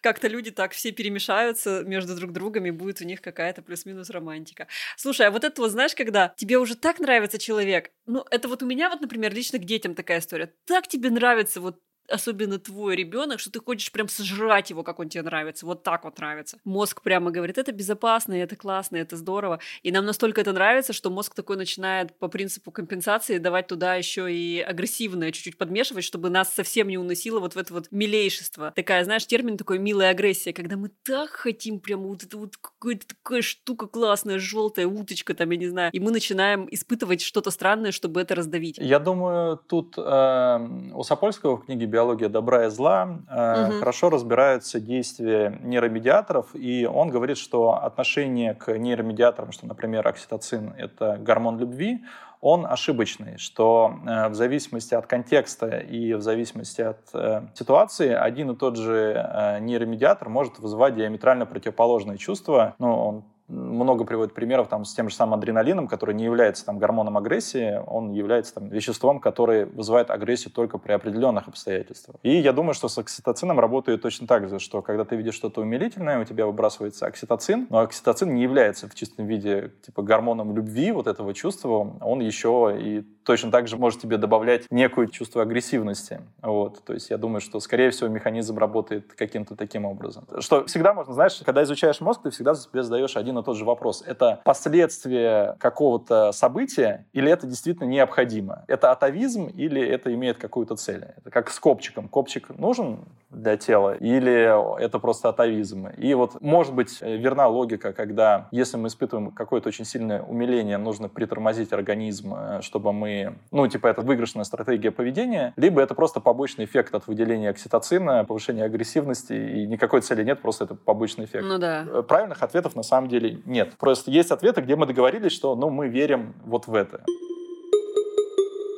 как-то 0.00 0.28
люди 0.28 0.50
так 0.50 0.72
все 0.72 0.92
перемешаются 0.92 1.82
между 1.84 2.16
друг 2.16 2.32
другом, 2.32 2.66
и 2.66 2.70
будет 2.70 3.00
у 3.00 3.04
них 3.04 3.20
какая-то 3.20 3.62
плюс-минус 3.62 4.10
романтика. 4.10 4.66
Слушай, 4.96 5.26
а 5.28 5.30
вот 5.30 5.44
это 5.44 5.60
вот, 5.62 5.70
знаешь, 5.70 5.94
когда 5.94 6.32
тебе 6.36 6.58
уже 6.58 6.76
так 6.76 6.98
нравится 6.98 7.38
человек, 7.38 7.90
ну, 8.06 8.24
это 8.30 8.48
вот 8.48 8.62
у 8.62 8.66
меня 8.66 8.88
вот, 8.88 9.00
например, 9.00 9.34
лично 9.34 9.58
к 9.58 9.64
детям 9.64 9.94
такая 9.94 10.18
история. 10.18 10.52
Так 10.66 10.88
тебе 10.88 11.10
нравится 11.10 11.60
вот 11.60 11.80
особенно 12.12 12.58
твой 12.58 12.96
ребенок, 12.96 13.40
что 13.40 13.50
ты 13.50 13.60
хочешь 13.60 13.90
прям 13.90 14.08
сожрать 14.08 14.70
его, 14.70 14.82
как 14.82 14.98
он 14.98 15.08
тебе 15.08 15.22
нравится, 15.22 15.66
вот 15.66 15.82
так 15.82 16.04
вот 16.04 16.18
нравится. 16.18 16.58
Мозг 16.64 17.02
прямо 17.02 17.30
говорит, 17.30 17.58
это 17.58 17.72
безопасно, 17.72 18.34
это 18.34 18.56
классно, 18.56 18.96
это 18.96 19.16
здорово. 19.16 19.60
И 19.82 19.90
нам 19.90 20.04
настолько 20.04 20.40
это 20.40 20.52
нравится, 20.52 20.92
что 20.92 21.10
мозг 21.10 21.34
такой 21.34 21.56
начинает 21.56 22.16
по 22.18 22.28
принципу 22.28 22.70
компенсации 22.70 23.38
давать 23.38 23.66
туда 23.66 23.94
еще 23.94 24.32
и 24.32 24.60
агрессивное, 24.60 25.32
чуть-чуть 25.32 25.58
подмешивать, 25.58 26.04
чтобы 26.04 26.30
нас 26.30 26.52
совсем 26.52 26.88
не 26.88 26.98
уносило 26.98 27.40
вот 27.40 27.54
в 27.54 27.58
это 27.58 27.72
вот 27.74 27.88
милейшество. 27.90 28.72
Такая, 28.74 29.04
знаешь, 29.04 29.26
термин 29.26 29.56
такой 29.56 29.78
милая 29.78 30.10
агрессия, 30.10 30.52
когда 30.52 30.76
мы 30.76 30.90
так 31.02 31.30
хотим 31.30 31.80
прям 31.80 32.02
вот 32.02 32.22
это 32.22 32.36
вот 32.36 32.56
какая-то 32.56 33.06
такая 33.06 33.42
штука 33.42 33.86
классная, 33.86 34.38
желтая 34.38 34.86
уточка 34.86 35.34
там, 35.34 35.50
я 35.50 35.56
не 35.56 35.68
знаю, 35.68 35.90
и 35.92 36.00
мы 36.00 36.10
начинаем 36.10 36.68
испытывать 36.70 37.22
что-то 37.22 37.50
странное, 37.50 37.92
чтобы 37.92 38.20
это 38.20 38.34
раздавить. 38.34 38.78
Я 38.78 38.98
думаю, 38.98 39.58
тут 39.68 39.94
э, 39.96 40.68
у 40.94 41.02
Сапольского 41.02 41.56
в 41.56 41.64
книге 41.64 41.86
биология 41.86 42.01
добра 42.28 42.66
и 42.66 42.70
зла, 42.70 43.04
угу. 43.04 43.78
хорошо 43.78 44.10
разбираются 44.10 44.80
действия 44.80 45.58
нейромедиаторов, 45.62 46.54
и 46.54 46.86
он 46.86 47.10
говорит, 47.10 47.38
что 47.38 47.72
отношение 47.72 48.54
к 48.54 48.76
нейромедиаторам, 48.76 49.52
что, 49.52 49.66
например, 49.66 50.06
окситоцин– 50.06 50.74
это 50.78 51.18
гормон 51.18 51.58
любви, 51.58 52.00
он 52.42 52.66
ошибочный, 52.66 53.38
что 53.38 53.94
э, 54.04 54.28
в 54.28 54.34
зависимости 54.34 54.94
от 54.94 55.06
контекста 55.06 55.78
и 55.78 56.12
в 56.14 56.22
зависимости 56.22 56.80
от 56.80 56.98
э, 57.14 57.42
ситуации 57.54 58.12
один 58.12 58.50
и 58.50 58.56
тот 58.56 58.76
же 58.76 59.14
э, 59.14 59.60
нейромедиатор 59.60 60.28
может 60.28 60.58
вызывать 60.58 60.96
диаметрально 60.96 61.46
противоположные 61.46 62.18
чувства. 62.18 62.74
Ну, 62.80 62.92
он 62.92 63.24
много 63.52 64.04
приводит 64.04 64.34
примеров 64.34 64.68
там, 64.68 64.84
с 64.84 64.94
тем 64.94 65.08
же 65.08 65.14
самым 65.14 65.38
адреналином, 65.38 65.86
который 65.86 66.14
не 66.14 66.24
является 66.24 66.64
там, 66.64 66.78
гормоном 66.78 67.16
агрессии, 67.18 67.80
он 67.86 68.12
является 68.12 68.54
там, 68.54 68.68
веществом, 68.68 69.20
которое 69.20 69.66
вызывает 69.66 70.10
агрессию 70.10 70.52
только 70.52 70.78
при 70.78 70.92
определенных 70.92 71.48
обстоятельствах. 71.48 72.16
И 72.22 72.36
я 72.36 72.52
думаю, 72.52 72.74
что 72.74 72.88
с 72.88 72.98
окситоцином 72.98 73.60
работает 73.60 74.02
точно 74.02 74.26
так 74.26 74.48
же, 74.48 74.58
что 74.58 74.82
когда 74.82 75.04
ты 75.04 75.16
видишь 75.16 75.34
что-то 75.34 75.60
умилительное, 75.60 76.20
у 76.20 76.24
тебя 76.24 76.46
выбрасывается 76.46 77.06
окситоцин, 77.06 77.66
но 77.70 77.78
окситоцин 77.80 78.34
не 78.34 78.42
является 78.42 78.88
в 78.88 78.94
чистом 78.94 79.26
виде 79.26 79.72
типа 79.84 80.02
гормоном 80.02 80.54
любви, 80.54 80.90
вот 80.92 81.06
этого 81.06 81.34
чувства, 81.34 81.96
он 82.00 82.20
еще 82.20 82.76
и 82.78 83.02
точно 83.24 83.50
так 83.50 83.68
же 83.68 83.76
может 83.76 84.00
тебе 84.00 84.16
добавлять 84.16 84.70
некое 84.70 85.06
чувство 85.06 85.42
агрессивности. 85.42 86.20
Вот. 86.40 86.82
То 86.84 86.94
есть 86.94 87.10
я 87.10 87.18
думаю, 87.18 87.40
что, 87.40 87.60
скорее 87.60 87.90
всего, 87.90 88.08
механизм 88.08 88.58
работает 88.58 89.12
каким-то 89.14 89.56
таким 89.56 89.84
образом. 89.84 90.26
Что 90.38 90.64
всегда 90.66 90.94
можно, 90.94 91.14
знаешь, 91.14 91.40
когда 91.44 91.62
изучаешь 91.62 92.00
мозг, 92.00 92.22
ты 92.22 92.30
всегда 92.30 92.54
себе 92.54 92.82
задаешь 92.82 93.16
один 93.16 93.38
и 93.38 93.42
тот 93.42 93.56
же 93.56 93.64
вопрос. 93.64 94.02
Это 94.06 94.40
последствие 94.44 95.56
какого-то 95.58 96.32
события 96.32 97.06
или 97.12 97.30
это 97.30 97.46
действительно 97.46 97.86
необходимо? 97.86 98.64
Это 98.68 98.90
атовизм 98.90 99.46
или 99.46 99.80
это 99.80 100.12
имеет 100.14 100.38
какую-то 100.38 100.76
цель? 100.76 101.06
Это 101.16 101.30
как 101.30 101.50
с 101.50 101.58
копчиком. 101.58 102.08
Копчик 102.08 102.48
нужен 102.50 103.04
для 103.32 103.56
тела 103.56 103.94
или 103.94 104.82
это 104.82 104.98
просто 104.98 105.28
атовизм? 105.28 105.88
И 105.88 106.14
вот, 106.14 106.40
может 106.40 106.74
быть, 106.74 107.00
верна 107.00 107.48
логика, 107.48 107.92
когда 107.92 108.48
если 108.50 108.76
мы 108.76 108.88
испытываем 108.88 109.30
какое-то 109.30 109.68
очень 109.68 109.84
сильное 109.84 110.22
умиление, 110.22 110.78
нужно 110.78 111.08
притормозить 111.08 111.72
организм, 111.72 112.34
э, 112.34 112.60
чтобы 112.62 112.92
мы 112.92 113.34
ну, 113.50 113.66
типа, 113.68 113.88
это 113.88 114.02
выигрышная 114.02 114.44
стратегия 114.44 114.90
поведения, 114.90 115.52
либо 115.56 115.80
это 115.80 115.94
просто 115.94 116.20
побочный 116.20 116.64
эффект 116.64 116.94
от 116.94 117.06
выделения 117.06 117.50
окситоцина, 117.50 118.24
повышения 118.24 118.64
агрессивности, 118.64 119.32
и 119.32 119.66
никакой 119.66 120.00
цели 120.00 120.24
нет, 120.24 120.40
просто 120.40 120.64
это 120.64 120.74
побочный 120.74 121.24
эффект. 121.24 121.44
Ну 121.46 121.58
да. 121.58 121.84
Э, 121.86 122.02
правильных 122.02 122.42
ответов 122.42 122.76
на 122.76 122.82
самом 122.82 123.08
деле 123.08 123.40
нет. 123.44 123.74
Просто 123.78 124.10
есть 124.10 124.30
ответы, 124.30 124.60
где 124.60 124.76
мы 124.76 124.86
договорились, 124.86 125.32
что, 125.32 125.54
ну, 125.54 125.70
мы 125.70 125.88
верим 125.88 126.34
вот 126.44 126.66
в 126.66 126.74
это. 126.74 127.02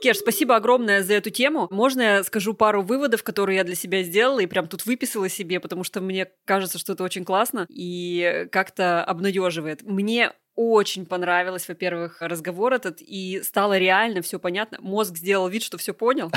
Кеш, 0.05 0.19
спасибо 0.19 0.55
огромное 0.57 1.03
за 1.03 1.15
эту 1.15 1.31
тему. 1.31 1.67
Можно 1.71 2.03
я 2.03 2.25
скажу 2.25 2.53
пару 2.53 2.83
выводов, 2.83 3.23
которые 3.23 3.57
я 3.57 3.65
для 3.65 3.75
себя 3.75 4.03
сделала 4.03 4.41
и 4.41 4.47
прям 4.47 4.69
тут 4.69 4.85
выписала 4.85 5.31
себе, 5.31 5.61
потому 5.61 5.83
что 5.83 6.03
мне 6.03 6.29
кажется, 6.45 6.79
что 6.79 6.93
это 6.93 7.05
очень 7.05 7.25
классно 7.25 7.65
и 7.71 8.47
как-то 8.53 9.03
обнадеживает. 9.03 9.81
Мне 9.83 10.35
очень 10.57 11.07
понравилось, 11.07 11.69
во-первых, 11.69 12.19
разговор 12.21 12.73
этот, 12.73 13.01
и 13.01 13.43
стало 13.43 13.79
реально 13.79 14.23
все 14.23 14.39
понятно. 14.39 14.79
Мозг 14.81 15.17
сделал 15.17 15.49
вид, 15.49 15.63
что 15.63 15.79
все 15.79 15.95
понял, 15.95 16.31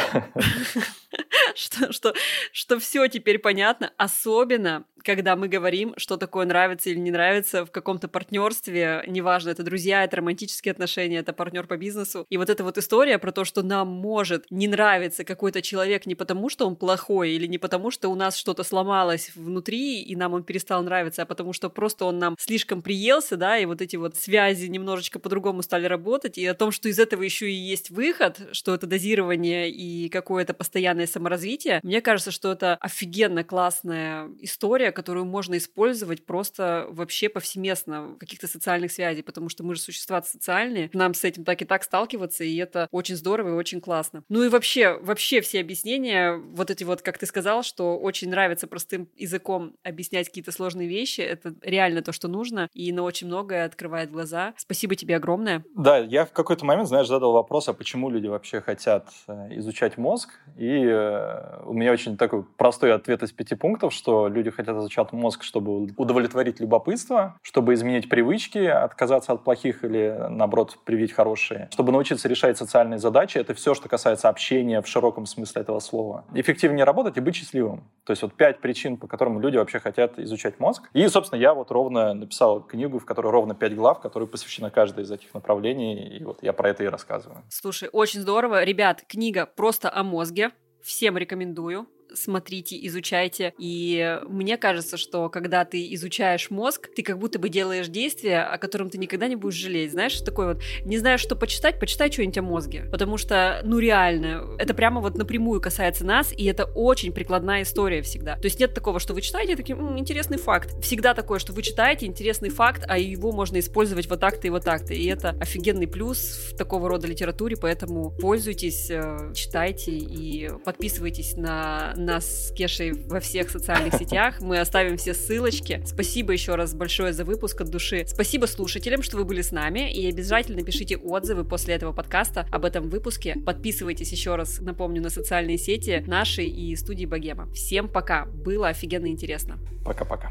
что, 1.55 2.79
все 2.79 3.07
теперь 3.07 3.39
понятно, 3.39 3.91
особенно 3.97 4.85
когда 5.03 5.37
мы 5.37 5.47
говорим, 5.47 5.93
что 5.95 6.17
такое 6.17 6.45
нравится 6.45 6.89
или 6.89 6.99
не 6.99 7.11
нравится 7.11 7.65
в 7.65 7.71
каком-то 7.71 8.09
партнерстве, 8.09 9.03
неважно, 9.07 9.51
это 9.51 9.63
друзья, 9.63 10.03
это 10.03 10.17
романтические 10.17 10.73
отношения, 10.73 11.19
это 11.19 11.31
партнер 11.31 11.65
по 11.65 11.77
бизнесу. 11.77 12.25
И 12.29 12.37
вот 12.37 12.49
эта 12.49 12.63
вот 12.63 12.77
история 12.77 13.17
про 13.17 13.31
то, 13.31 13.45
что 13.45 13.63
нам 13.63 13.87
может 13.87 14.45
не 14.49 14.67
нравиться 14.67 15.23
какой-то 15.23 15.61
человек 15.61 16.05
не 16.07 16.15
потому, 16.15 16.49
что 16.49 16.67
он 16.67 16.75
плохой, 16.75 17.31
или 17.31 17.47
не 17.47 17.57
потому, 17.57 17.89
что 17.89 18.09
у 18.09 18.15
нас 18.15 18.35
что-то 18.35 18.63
сломалось 18.63 19.31
внутри, 19.35 20.01
и 20.01 20.15
нам 20.17 20.33
он 20.33 20.43
перестал 20.43 20.83
нравиться, 20.83 21.21
а 21.21 21.25
потому 21.25 21.53
что 21.53 21.69
просто 21.69 22.03
он 22.03 22.19
нам 22.19 22.35
слишком 22.37 22.81
приелся, 22.81 23.37
да, 23.37 23.57
и 23.57 23.65
вот 23.65 23.81
эти 23.81 23.95
вот 23.95 24.06
связи 24.15 24.67
немножечко 24.67 25.19
по-другому 25.19 25.61
стали 25.61 25.85
работать, 25.85 26.37
и 26.37 26.45
о 26.45 26.53
том, 26.53 26.71
что 26.71 26.87
из 26.89 26.99
этого 26.99 27.23
еще 27.23 27.49
и 27.49 27.55
есть 27.55 27.89
выход, 27.89 28.39
что 28.51 28.73
это 28.73 28.87
дозирование 28.87 29.69
и 29.69 30.09
какое-то 30.09 30.53
постоянное 30.53 31.07
саморазвитие, 31.07 31.79
мне 31.83 32.01
кажется, 32.01 32.31
что 32.31 32.51
это 32.51 32.75
офигенно 32.75 33.43
классная 33.43 34.29
история, 34.39 34.91
которую 34.91 35.25
можно 35.25 35.57
использовать 35.57 36.25
просто 36.25 36.87
вообще 36.89 37.29
повсеместно 37.29 38.09
в 38.09 38.17
каких-то 38.17 38.47
социальных 38.47 38.91
связей, 38.91 39.23
потому 39.23 39.49
что 39.49 39.63
мы 39.63 39.75
же 39.75 39.81
существа 39.81 40.21
социальные, 40.21 40.89
нам 40.93 41.13
с 41.13 41.23
этим 41.23 41.43
так 41.43 41.61
и 41.61 41.65
так 41.65 41.83
сталкиваться, 41.83 42.43
и 42.43 42.55
это 42.57 42.87
очень 42.91 43.15
здорово 43.15 43.49
и 43.49 43.53
очень 43.53 43.81
классно. 43.81 44.23
Ну 44.29 44.43
и 44.43 44.49
вообще, 44.49 44.97
вообще 45.01 45.41
все 45.41 45.59
объяснения, 45.59 46.35
вот 46.35 46.69
эти 46.69 46.83
вот, 46.83 47.01
как 47.01 47.17
ты 47.17 47.25
сказал, 47.25 47.63
что 47.63 47.97
очень 47.97 48.29
нравится 48.29 48.67
простым 48.67 49.09
языком 49.15 49.75
объяснять 49.83 50.27
какие-то 50.27 50.51
сложные 50.51 50.87
вещи, 50.87 51.21
это 51.21 51.55
реально 51.61 52.01
то, 52.01 52.11
что 52.11 52.27
нужно, 52.27 52.69
и 52.73 52.91
на 52.91 53.03
очень 53.03 53.27
многое 53.27 53.65
открывает 53.65 53.96
глаза. 54.05 54.53
Спасибо 54.57 54.95
тебе 54.95 55.15
огромное. 55.15 55.63
Да, 55.75 55.97
я 55.97 56.25
в 56.25 56.31
какой-то 56.31 56.65
момент, 56.65 56.87
знаешь, 56.87 57.07
задал 57.07 57.31
вопрос, 57.31 57.67
а 57.69 57.73
почему 57.73 58.09
люди 58.09 58.27
вообще 58.27 58.61
хотят 58.61 59.07
э, 59.27 59.57
изучать 59.57 59.97
мозг, 59.97 60.29
и 60.55 60.83
э, 60.85 61.61
у 61.65 61.73
меня 61.73 61.91
очень 61.91 62.17
такой 62.17 62.43
простой 62.43 62.93
ответ 62.93 63.23
из 63.23 63.31
пяти 63.31 63.55
пунктов, 63.55 63.93
что 63.93 64.27
люди 64.27 64.51
хотят 64.51 64.77
изучать 64.77 65.11
мозг, 65.11 65.43
чтобы 65.43 65.93
удовлетворить 65.97 66.59
любопытство, 66.59 67.37
чтобы 67.41 67.73
изменить 67.73 68.09
привычки, 68.09 68.59
отказаться 68.59 69.33
от 69.33 69.43
плохих 69.43 69.83
или, 69.83 70.15
наоборот, 70.29 70.77
привить 70.85 71.13
хорошие, 71.13 71.69
чтобы 71.71 71.91
научиться 71.91 72.27
решать 72.27 72.57
социальные 72.57 72.99
задачи. 72.99 73.37
Это 73.37 73.53
все, 73.53 73.73
что 73.73 73.89
касается 73.89 74.29
общения 74.29 74.81
в 74.81 74.87
широком 74.87 75.25
смысле 75.25 75.61
этого 75.61 75.79
слова. 75.79 76.25
Эффективнее 76.33 76.83
работать 76.83 77.17
и 77.17 77.21
быть 77.21 77.35
счастливым. 77.35 77.83
То 78.03 78.11
есть 78.11 78.21
вот 78.21 78.33
пять 78.33 78.59
причин, 78.59 78.97
по 78.97 79.07
которым 79.07 79.39
люди 79.41 79.57
вообще 79.57 79.79
хотят 79.79 80.19
изучать 80.19 80.59
мозг. 80.59 80.89
И, 80.93 81.07
собственно, 81.07 81.39
я 81.39 81.53
вот 81.53 81.71
ровно 81.71 82.13
написал 82.13 82.61
книгу, 82.61 82.99
в 82.99 83.05
которой 83.05 83.31
ровно 83.31 83.53
пять 83.55 83.75
глав, 83.75 83.86
которые 83.95 84.27
посвящены 84.27 84.69
каждой 84.69 85.03
из 85.03 85.11
этих 85.11 85.33
направлений. 85.33 86.17
И 86.17 86.23
вот 86.23 86.43
я 86.43 86.53
про 86.53 86.69
это 86.69 86.83
и 86.83 86.87
рассказываю. 86.87 87.43
Слушай, 87.49 87.89
очень 87.91 88.21
здорово. 88.21 88.63
Ребят, 88.63 89.03
книга 89.07 89.45
просто 89.45 89.93
о 89.93 90.03
мозге. 90.03 90.51
Всем 90.83 91.17
рекомендую. 91.17 91.87
Смотрите, 92.13 92.77
изучайте. 92.87 93.53
И 93.57 94.19
мне 94.27 94.57
кажется, 94.57 94.97
что 94.97 95.29
когда 95.29 95.65
ты 95.65 95.93
изучаешь 95.93 96.49
мозг, 96.49 96.89
ты 96.95 97.03
как 97.03 97.17
будто 97.17 97.39
бы 97.39 97.49
делаешь 97.49 97.87
действие, 97.87 98.43
о 98.43 98.57
котором 98.57 98.89
ты 98.89 98.97
никогда 98.97 99.27
не 99.27 99.35
будешь 99.35 99.55
жалеть. 99.55 99.91
Знаешь, 99.91 100.19
такой 100.21 100.47
вот, 100.47 100.61
не 100.85 100.97
знаешь, 100.97 101.21
что 101.21 101.35
почитать, 101.35 101.79
почитай 101.79 102.11
что-нибудь 102.11 102.37
о 102.37 102.41
мозге. 102.41 102.87
Потому 102.91 103.17
что, 103.17 103.61
ну 103.63 103.79
реально, 103.79 104.55
это 104.57 104.73
прямо 104.73 105.01
вот 105.01 105.15
напрямую 105.15 105.61
касается 105.61 106.05
нас, 106.05 106.33
и 106.35 106.45
это 106.45 106.65
очень 106.65 107.11
прикладная 107.11 107.63
история 107.63 108.01
всегда. 108.01 108.35
То 108.35 108.45
есть 108.45 108.59
нет 108.59 108.73
такого, 108.73 108.99
что 108.99 109.13
вы 109.13 109.21
читаете, 109.21 109.55
таким, 109.55 109.79
М, 109.79 109.97
интересный 109.99 110.37
факт. 110.37 110.75
Всегда 110.81 111.13
такое, 111.13 111.39
что 111.39 111.53
вы 111.53 111.61
читаете 111.61 112.05
интересный 112.05 112.49
факт, 112.49 112.83
а 112.87 112.97
его 112.97 113.31
можно 113.31 113.59
использовать 113.59 114.09
вот 114.09 114.19
так-то 114.19 114.47
и 114.47 114.49
вот 114.49 114.63
так-то. 114.63 114.93
И 114.93 115.05
это 115.05 115.29
офигенный 115.39 115.87
плюс 115.87 116.51
в 116.51 116.57
такого 116.57 116.89
рода 116.89 117.07
литературе, 117.07 117.55
поэтому 117.57 118.11
пользуйтесь, 118.11 118.89
э, 118.89 119.33
читайте 119.33 119.91
и 119.91 120.49
подписывайтесь 120.65 121.35
на 121.35 121.93
нас 122.01 122.47
с 122.47 122.51
Кешей 122.51 122.93
во 123.07 123.19
всех 123.19 123.49
социальных 123.49 123.95
сетях. 123.95 124.41
Мы 124.41 124.59
оставим 124.59 124.97
все 124.97 125.13
ссылочки. 125.13 125.81
Спасибо 125.85 126.33
еще 126.33 126.55
раз 126.55 126.73
большое 126.73 127.13
за 127.13 127.25
выпуск 127.25 127.61
от 127.61 127.69
души. 127.69 128.05
Спасибо 128.07 128.45
слушателям, 128.45 129.01
что 129.01 129.17
вы 129.17 129.25
были 129.25 129.41
с 129.41 129.51
нами. 129.51 129.91
И 129.91 130.07
обязательно 130.09 130.63
пишите 130.63 130.97
отзывы 130.97 131.43
после 131.43 131.75
этого 131.75 131.93
подкаста 131.93 132.47
об 132.51 132.65
этом 132.65 132.89
выпуске. 132.89 133.35
Подписывайтесь 133.45 134.11
еще 134.11 134.35
раз, 134.35 134.59
напомню, 134.59 135.01
на 135.01 135.09
социальные 135.09 135.57
сети 135.57 136.03
наши 136.07 136.43
и 136.43 136.75
студии 136.75 137.05
Богема. 137.05 137.51
Всем 137.53 137.87
пока. 137.87 138.25
Было 138.25 138.69
офигенно 138.69 139.07
интересно. 139.07 139.59
Пока-пока. 139.85 140.29